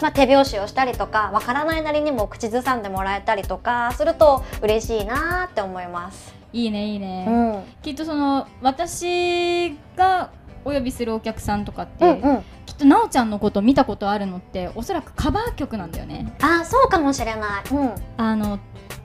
[0.00, 6.34] まあ、手拍子をしたりとかわからないなりにも口ずさんでもらえたりとかすると嬉しいなって思います。
[6.52, 10.30] いいねいいね、うん、きっとその私が
[10.64, 16.34] お呼びするお客さんとかって、うんうん、きっとなおちゃんのこと見たことあるのっておそらくカバー曲なんだよね。
[16.40, 17.74] あそうかもしれない。
[17.74, 18.58] うん、あの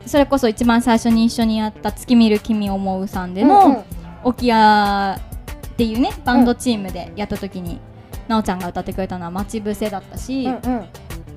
[0.06, 3.84] それこそ一番最初に一緒にやった「月見る君を思う」さんでの、うんうん。
[4.24, 5.20] 沖屋
[5.68, 7.80] っていうねバンドチームでやった時に、
[8.28, 10.86] なおちゃんが歌ってくれたのは「待ち伏せ」だったし、うんうん。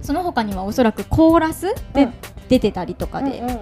[0.02, 2.14] その他にはおそらくコーラスでうん。
[2.48, 3.58] 出てたりとかで、うんうん。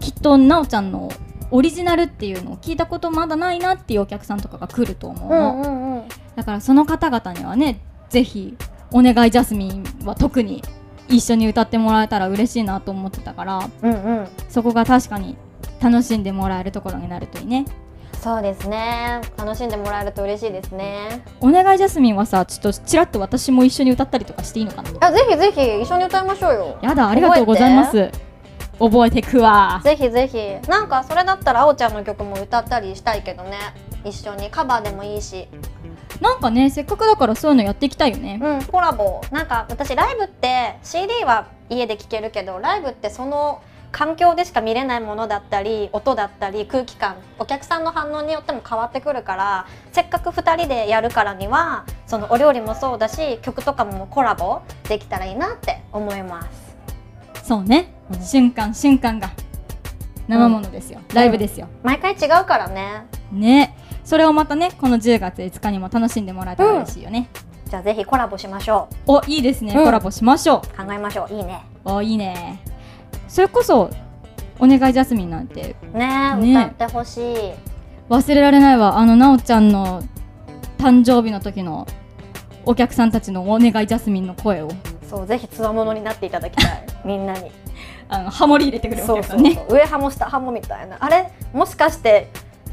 [0.00, 1.10] きっとなおちゃんの
[1.50, 6.08] オリジナルっていうのを聞いたことまだないなっていうお客さんとかが来ると思うの、うんうんうん。
[6.36, 8.56] だからその方々にはねぜひ
[8.92, 10.62] 「お願いジャスミン」は特に
[11.08, 14.28] 一緒に歌ってもらえたら嬉しいなと思ってたからうんうん。
[14.48, 15.36] そこが確かに
[15.82, 17.64] 楽しんでもらえるところになるといいね
[18.22, 19.22] そうですね。
[19.38, 21.24] 楽しんでもらえると嬉しいですね。
[21.40, 24.90] お願いジャスミンはさちょっとちらっと私も一緒に歌ったりとかしていいのかな？
[25.00, 26.78] あぜひぜひ一緒に歌いましょうよ。
[26.82, 28.10] やだありがとうございます。
[28.78, 29.80] 覚えてくわ。
[29.82, 30.38] ぜひぜひ。
[30.68, 33.56] なんかそれだったらあおちゃんの曲も歌ったりしたいけどね。
[34.04, 35.48] 一緒にカバーでもいいし。
[36.20, 38.38] なんかねせっかくだからそういうのやっていきたいよね。
[38.42, 39.22] うんコラボ。
[39.30, 43.62] なんか私ライブって CD は家で聴けるけどライブってその
[43.92, 56.70] 環境でしか見れないものだったり音だったり空気感お客さんの反応によっても変わってくるからせっかく2人でやるからにはそのお料理もそうだし曲とかもコラボできたらいいなって思います。
[57.42, 59.30] そうね、うん瞬間瞬間が。
[60.28, 63.04] 生ものですよ、ライブですよ、毎回違うからね。
[63.32, 63.76] ね。
[64.04, 67.28] それをまたねこの10月5日にも楽しんでもらえたら嬉しいよね、
[67.68, 69.84] じゃあぜひコラボしましょおいいですね、うん。
[69.84, 70.60] コラボしましょう。
[70.76, 71.34] 考えましょう。
[71.34, 71.62] いいね。
[71.84, 72.60] うおいいね
[73.30, 73.88] それこそ
[74.58, 75.76] お願いジャスミンなんて。
[75.94, 77.36] ねえね歌ってほしい。
[78.08, 78.98] 忘れられないわ。
[78.98, 80.02] あのなおちゃんの
[80.78, 81.86] 誕生日の時の
[82.66, 84.68] お客さんたちのお願いジャスミンの声を。
[85.08, 86.86] そうぜひつわものになっていただきたい。
[87.06, 87.52] みんなに。
[88.08, 90.96] あのハモリ入れてくれるおそう客さんね上ハモ下ハモみたいな。
[90.98, 91.30] あれ？
[91.52, 92.28] もしかして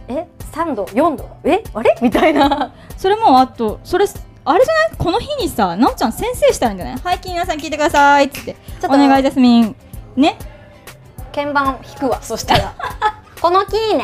[0.07, 1.29] え？3度？4度？
[1.43, 1.63] え？
[1.75, 1.95] あれ？
[2.01, 2.73] みたいな。
[2.97, 4.05] それもあとそれ
[4.43, 4.97] あれじゃない？
[4.97, 8.53] この日にさなおちゃん先生したんじゃないはい皆さん聞いてくださいっつって。
[8.53, 9.75] ちょっとお願いジャスミン
[10.17, 10.37] ね。
[11.33, 12.21] 鍵盤弾くわ。
[12.21, 12.73] そしたら。
[13.39, 14.03] このキーね。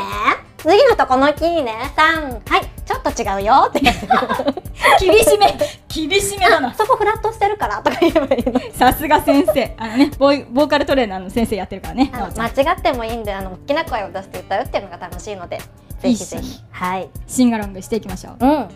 [0.58, 1.74] 次のとこのキーね。
[1.96, 2.64] 3はい。
[2.86, 3.80] ちょっと違うよって。
[5.00, 5.58] 厳しめ。
[5.88, 7.82] 厳しめだなそこフラットしてるから。
[7.82, 8.60] とか言えばいいの。
[8.72, 9.74] さすが先生。
[9.76, 12.10] あのねボイボーカルトレーナーの先生やってるからね。
[12.12, 15.58] 間違ってもいいんであの大きな声を出して歌うっていうのが楽しいので
[16.00, 16.60] ぜひぜひ。
[16.70, 17.08] はい。
[17.26, 18.36] シンガロングしていきましょう。
[18.40, 18.68] うん。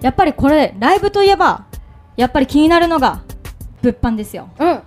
[0.00, 1.64] やっぱりこれライブといえば
[2.16, 3.20] やっぱり気になるのが
[3.82, 4.48] 物販ですよ。
[4.58, 4.82] うん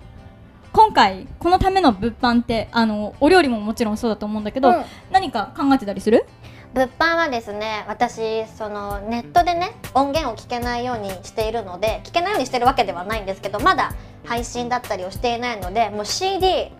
[0.74, 4.84] 今回このための物販ってあのお料理ももちろんそうだと思うんだけど、うん。
[5.12, 6.26] 何か考えてたりする？
[6.74, 13.94] 物販はですね私そのネットでね音源を聞けないようにしているので聞けないようにしてるわけではないんですけどまだ
[14.24, 16.72] 配信だったりをしていないのでもう CD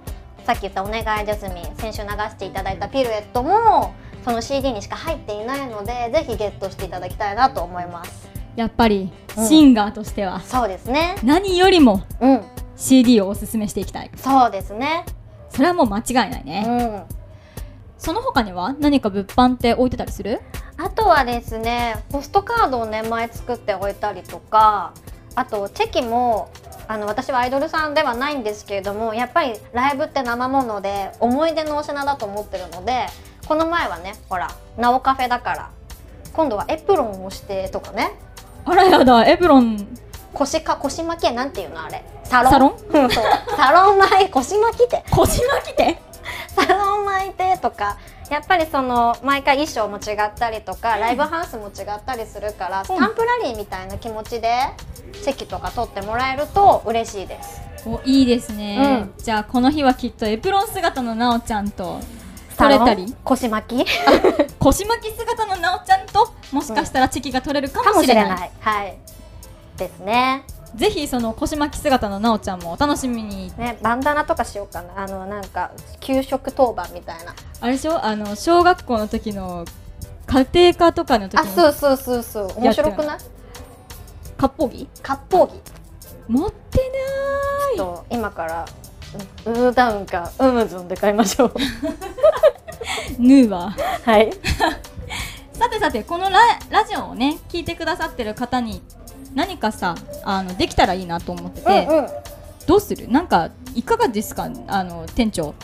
[0.45, 8.29] さっき言った「お願いジャスミン」先週流していただいたピルエットもその CD にしか入っていないのでぜひゲットしていただきたいなと思います。
[8.57, 9.47] やっぱりうん。
[9.47, 11.17] シンガーとしては、そうですね。
[11.25, 12.03] 何よりも。
[12.21, 12.45] うん
[12.77, 14.11] CD をおすすめしていきたい。
[14.17, 15.05] そうですね。
[15.51, 17.05] それはもう間違いないうね、ん。
[17.99, 20.41] その他には何か物販って置いてたりする？
[20.77, 24.93] あとはですねポストカードをね前作っておいたりとか
[25.37, 26.51] あとチェキも
[26.89, 33.07] あの私はアイドルさんではないんですけれどもやっぱりライブって生もので思い出のお品だと思ってるので
[33.47, 35.71] この前はねほらなおカフェだから
[36.33, 38.11] 今度はエプロンをしてとかね。
[38.65, 39.87] あらやだエプロン
[40.35, 42.05] 腰か腰巻きなんていうのあれ。
[42.25, 42.53] サロン？
[42.53, 43.11] サロン？
[43.57, 45.05] サロン巻い腰巻きって？
[45.11, 45.99] 腰巻きて？
[46.55, 47.97] サロン巻いてとか。
[48.31, 54.51] やっぱりその毎回衣装も違ったりとかライブハウスも違ったりするから、スタンプラリーみたいな気持ちで
[55.23, 57.61] チェキとか取ってもらえると嬉しいです。
[57.87, 62.01] おいいですね、じゃあこの日はきっとエプロン姿のなおちゃんと
[62.57, 63.15] 取れたり？
[63.25, 63.87] 腰巻き？
[64.59, 68.51] 腰巻き姿のなおちゃんともしかしたらチェキが取れるかかもしれない,、もしれない。
[68.61, 68.99] はい
[69.77, 70.45] ですね。
[70.75, 73.53] ぜひその腰巻き姿のなおちゃんもお楽しみに。
[73.57, 75.05] ねバンダナとかしようかな。
[75.05, 75.71] あのなんか
[76.01, 77.35] 給食当番みたいな。
[77.61, 78.05] あれでしょ？
[78.05, 79.65] あの小学校の時の
[80.27, 82.61] 家庭科とかの時あのそうそうそうそう。
[82.61, 83.19] 面白くない？
[84.37, 85.63] 割烹着割烹着
[86.29, 86.79] 持って
[87.77, 88.67] なと今から
[89.45, 91.53] ウーダウンかウムズンで買いましょう
[93.13, 94.33] いヌーははい
[95.53, 98.83] さてさてこのララジオをね聞いてくださってる方に
[99.35, 102.07] 何かさあのできたらいいなと思ってて、うんうん。
[102.67, 103.09] どうする？
[103.09, 104.49] なんかいかがですか？
[104.69, 105.55] あの店長。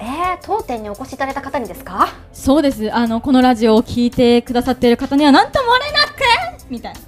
[0.00, 2.08] えー、当店にお越しいただいた方にですか？
[2.32, 2.92] そうです。
[2.92, 6.68] あのこのラジオを聞いてくださってる方には何ともれなく！
[6.68, 7.00] みたいな。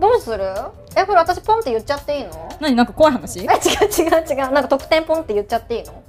[0.00, 0.44] どうする？
[0.96, 2.48] えこれ私ポンって言っちゃっていいの？
[2.60, 2.76] 何？
[2.76, 3.40] なんか怖い話？
[3.40, 4.36] え違う違う違う。
[4.36, 6.02] なんか特典ポンって言っちゃっていいの？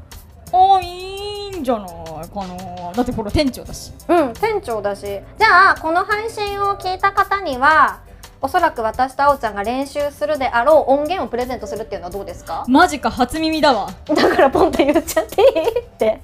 [0.54, 1.90] あいいんじゃない
[2.30, 2.94] かな。
[2.94, 3.92] だってこれ店長だし。
[4.08, 5.02] うん店長だし。
[5.02, 8.00] じゃあこの配信を聞いた方には
[8.46, 12.64] おそらく私とあおちゃんが練習するであろう音源をプレゼントするっていうのはどうですか？
[12.68, 13.90] マジか初耳だわ。
[14.06, 15.42] だからポンって言っちゃって。
[15.42, 16.22] いいって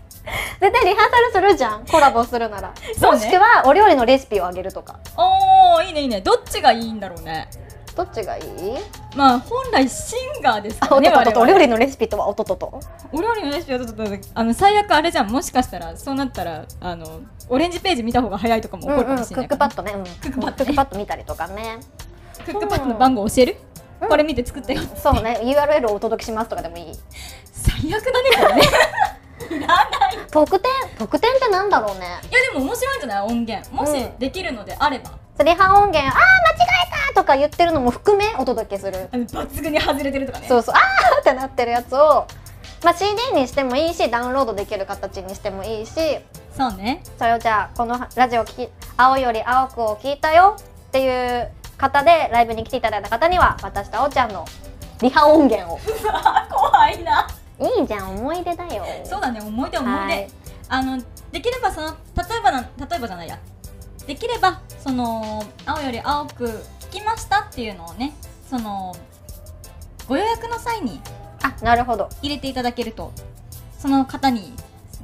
[0.59, 1.85] 絶対リハーサルするじゃん。
[1.87, 3.17] コラボするなら、そうね。
[3.17, 4.99] もしくはお料理のレシピをあげるとか。
[5.17, 6.21] おーいいねいいね。
[6.21, 7.49] どっちがいいんだろうね。
[7.95, 8.43] どっちがいい？
[9.15, 12.79] まあ本来シンガーですかあらねお料理のレシピとはおととと。
[13.11, 14.03] お料理のレシピはちょっと。
[14.35, 15.31] あの最悪あれじゃん。
[15.31, 20.55] もしかしたらそうなったらあのオレンジページ見た方が早いとかも起こるかもしれないクックパッドね、うん、クックパッドね。
[20.55, 21.79] クックパッド見たりとかね
[22.41, 23.57] クックパッドの番号教える、
[24.01, 24.09] うん。
[24.09, 24.81] これ見て作ったよ。
[24.95, 25.39] そうね。
[25.43, 26.85] URL をお届けしますとかでもいい。
[27.51, 28.61] 最悪だねこれね。
[30.31, 30.71] 特典？
[30.97, 32.05] 特典ってなんだろうね。
[32.29, 33.21] いやでも面白いんじゃない？
[33.23, 33.71] 音源。
[33.73, 34.17] もしうん。
[34.17, 35.11] できるのであれば、
[35.43, 35.99] リハ音源。
[35.99, 36.15] あー間違
[37.09, 39.09] えたとか言ってるのも含めお届けする。
[39.11, 40.47] 抜群に外れてるとかね。
[40.47, 40.75] そうそう。
[40.75, 42.25] あーってなってるやつを、
[42.83, 45.91] まあ、CD にしてもいいしダウンロードできる形にしてもいいし。
[46.57, 47.03] そうね。
[47.19, 51.51] それをじゃあこのラジオ聞き青より青くを聞いたよっていう
[51.81, 54.45] 方でライブに来ていただいた方には私とあおちゃんの
[55.01, 55.79] リハ音源を。
[56.53, 57.27] 怖いな。
[57.59, 58.85] いいじゃん思い出だよ。
[59.03, 60.27] そうだね思い出思い出、はい。
[60.69, 61.01] あの
[61.31, 63.39] できればその例えばな例えばじゃないや。
[64.05, 68.13] できればその青より青く聞きましたっていうのをね
[68.47, 68.95] その
[70.07, 71.01] ご予約の際に
[71.41, 72.09] あなるほど。
[72.21, 73.11] 入れていただけると
[73.79, 74.53] その方に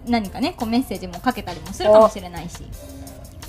[0.07, 2.63] 何かねこうメッセージもかけたりもするかもしれないし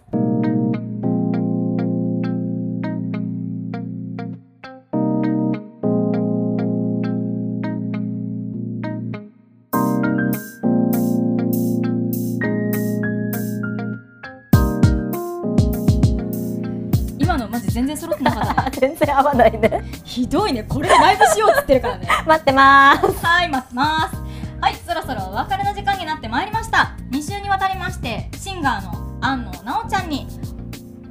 [18.89, 19.83] 全然合わないね。
[20.05, 20.63] ひどいね。
[20.65, 22.09] これでライブしようっつってるからね。
[22.27, 23.27] 待ってます。
[23.27, 24.17] はい待ってます。
[24.61, 26.93] はいそろそろお別れの時間になってまいりました。
[27.11, 30.27] 2週にわたりましてシンガーの安野なおちゃんに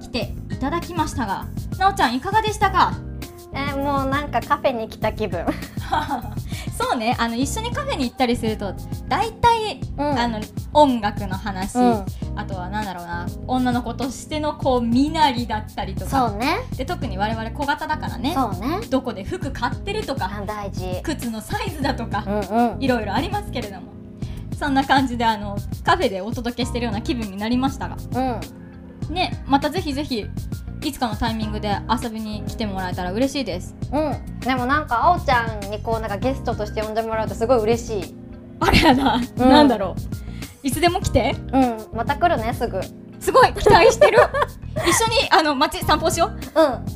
[0.02, 1.46] 来ていただきましたが
[1.78, 2.94] なおちゃんいかがでしたか？
[3.54, 5.46] えーもうなんかカフェに来た気分
[6.78, 8.74] そうねあの一緒にカフェに行ったりすると
[9.08, 10.20] 大体、うん。
[10.20, 10.40] あの
[10.74, 12.06] 音楽の話、うん。
[12.36, 16.30] あとはなんだろうな女の子としてのこう身なりだったりとか。
[16.30, 16.60] そうね。
[16.78, 18.82] で特に我々小型だからねそうね。
[18.90, 21.02] どこで服買ってるとかあ大事。
[21.02, 22.84] 靴のサイズだとか、うんうん。
[22.84, 23.94] いろいろありますけれども。
[24.58, 27.98] そんな感じであのカフェでお届けしてるような気分になりましたが。
[29.10, 29.14] うん。
[29.14, 30.26] ねまたぜひぜひ
[30.88, 33.76] いつかのタイミングで遊びに来てもらえたら嬉しいです。
[33.92, 34.40] うん。
[34.40, 38.16] でもなんかあおちゃんにこうなんかゲストとして呼んでもらうとすごい嬉しい。
[38.60, 39.50] あれやな、うん。
[39.50, 39.96] なんだろ
[40.64, 40.68] う。
[40.68, 41.36] いつでも来て。
[41.52, 41.78] うん。
[41.94, 42.78] また来るねすぐ。
[42.78, 44.20] うんすごい期待してる。
[44.88, 46.40] 一緒にあの街散歩しよう。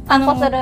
[0.07, 0.57] あの散歩する。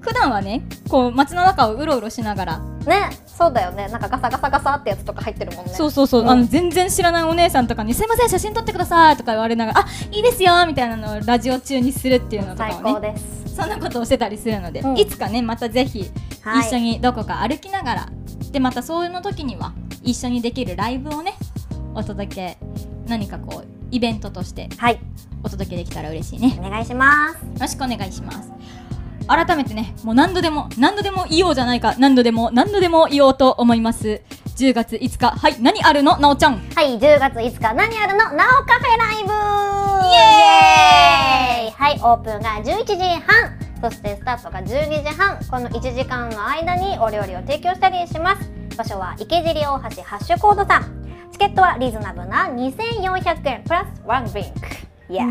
[0.00, 2.58] 普段はねこう街の中をうろうろしながら。
[2.58, 3.88] ねそうだよね。
[3.88, 5.72] なんかガサガサガサってやつとか入ってるもんね。
[5.74, 6.30] そうそうそう、うん。
[6.30, 13.54] あの全然知らないお姉さんとかに「すいません写真撮ってください」とか言われながら「あいいですよ」みたいなのをラジオ中にするっていうのとかね高です。
[13.54, 14.98] そんなことをしてたりするので、うん。
[14.98, 16.10] いつかねまたぜひ
[16.42, 16.68] はい。
[16.68, 18.08] 一緒にどこか歩きながら、
[18.52, 19.72] でまたそういうの時には
[20.02, 21.34] 一緒にできるライブをね
[21.94, 22.58] お届け
[23.06, 25.00] 何かこうイベントとしてはい。
[25.42, 26.58] お届けできたら嬉しいね。
[26.58, 27.34] お願いします。
[27.34, 28.50] よろしくお願いします
[29.28, 34.22] 改めてねもう何度でも何度でも言おうじゃないか何度でも何度でも言おうと思います。
[34.56, 36.16] 10月5日はい何あるの？
[36.18, 36.58] なおちゃん。
[36.74, 38.32] はい、10月5日何あるの？
[38.32, 39.30] なおカフェライブ。
[40.08, 41.70] イエーイ。
[41.72, 43.58] はい、オープンが11時半。
[43.82, 45.38] そしてスタートが12時半。
[45.50, 48.50] この1時間の間にお料理を提供したりします。
[48.76, 51.06] 場所は池尻大橋ハッシュコードさん。
[51.32, 53.62] チケットはリーズナブルな2400円。
[53.64, 54.60] プラスワンドリンク。
[55.08, 55.30] Yeah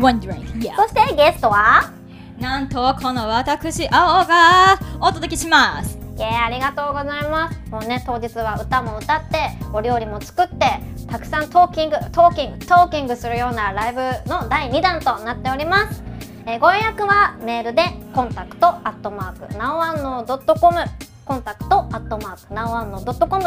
[0.74, 1.92] そしてゲストは
[2.38, 5.98] なんとこの私青がお届けします。
[6.18, 7.70] イエーありがとうございます。
[7.70, 9.38] もうね当日は歌も歌って
[9.72, 16.02] お料理も作ってたくさん talking talking talking するようなライブの第2弾となっております、
[16.46, 17.82] えーご予約はメールで
[18.14, 20.78] contact アットマークなおあんのドットコム
[21.24, 23.42] contact アットマークなおあんのドットコム。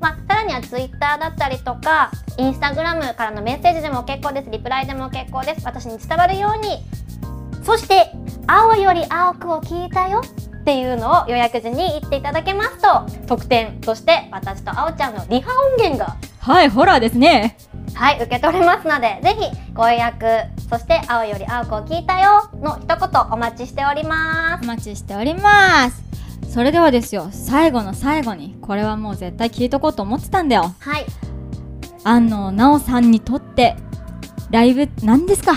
[0.00, 4.50] まあ、さらにはツイッターだったりとかインスタグラムからのメッセージでも結構です。
[4.50, 5.66] リプライでも結構です。
[5.66, 6.78] 私に伝わるように
[7.68, 8.10] そして
[8.48, 10.22] 「青より青く」を聞いたよ
[10.60, 17.58] っていうのを予約時に言っていただけますと特典として私と青ちゃんのリハ音源がはいホラーですね。
[17.94, 20.24] はい受け取れますのでぜひご予約
[20.70, 24.64] そして「青より青く」を聞いたよの一言お待ちしております。
[24.64, 26.02] お待ちしております。
[26.50, 30.72] それではですよ最後の最後にこれはもう絶対聞いとこうと思ってたんだよ。
[30.80, 31.04] はい。
[32.04, 33.76] 安野奈緒さんにとって
[34.50, 35.52] ライブ何ですか？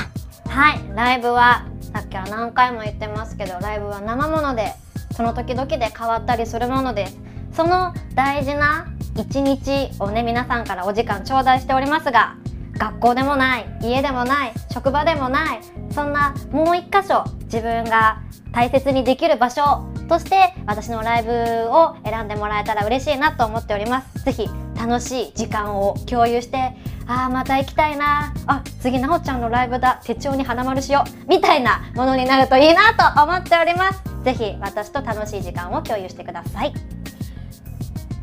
[0.49, 1.63] はいライブは
[1.93, 4.73] さっきは何回も言ってますけどライブは生もので
[5.15, 7.19] その時々で変わったりするものです
[7.53, 8.87] その大事な
[9.17, 12.37] 一日をね皆さんからお時間頂戴しておりますが
[12.77, 15.59] 学校でもない家でもない職場でもない
[15.91, 18.21] そんなもう一箇所自分が
[18.53, 21.31] 大切にできる場所として私のライブ
[21.69, 24.25] を選んでもらえたら嬉しいなと思っております。
[24.25, 26.75] ぜひ楽しい時間を共有して
[27.11, 28.33] あーまた行きたいな。
[28.47, 29.99] あ次なおちゃんのライブだ。
[30.05, 31.29] 手帳に花丸しよう。
[31.29, 34.01] みたいなものになるといいなと思っております。
[34.23, 36.73] ぜひ私と楽しい時間を共有してください。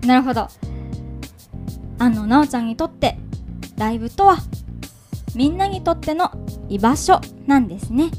[0.07, 0.49] なるほど。
[1.99, 3.19] あのなおちゃんにとって
[3.77, 4.39] ライブとは
[5.35, 6.31] みんなにとっての
[6.71, 8.11] 居場所なんですね。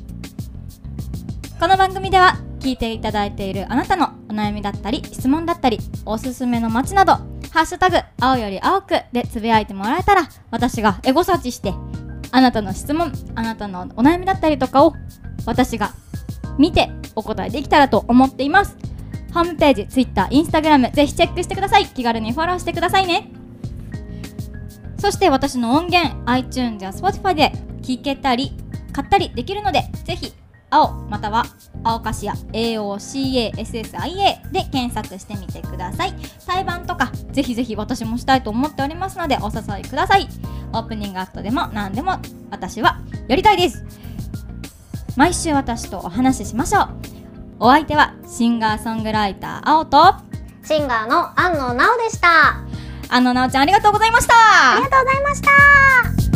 [1.59, 7.17] この番組では聞いていただいているあなたのお悩みだったり質問だったりおすすめの街など
[7.52, 11.74] 「ハッシュタグ青より青く」でつぶやいてもらえたら私がエゴサーチして
[12.32, 14.93] あなたの質問あなたのお悩みだったりとかを
[15.45, 15.91] 私が
[16.58, 18.78] 見てお答えできたらと思っています。
[19.34, 21.86] ホームページ、Twitter、Instagram ぜひチェックしてください。
[21.86, 23.32] 気軽にフォローしてくださいね。
[24.97, 28.52] そして私の音源 iTunes や Spotify で聴けたり
[28.91, 30.34] 買ったりできるのでぜひ
[30.70, 31.45] 青または
[31.84, 36.13] 青かしや AOCASSIA で検索してみてください。
[36.45, 40.28] 対バンとかぜひぜひ私もしたいと思っておりますのでお誘いください。
[40.74, 42.20] オープニングアクトでも何でも
[42.51, 43.84] 私はやりたいです。
[45.15, 46.89] 毎週私とお話ししましょう。
[47.59, 50.15] お相手はシンガーソングライター青と
[50.63, 52.61] シンガーの安野直でした。
[53.09, 54.34] 安野直ちゃんありがとうございました。
[54.76, 56.28] ありがとうございました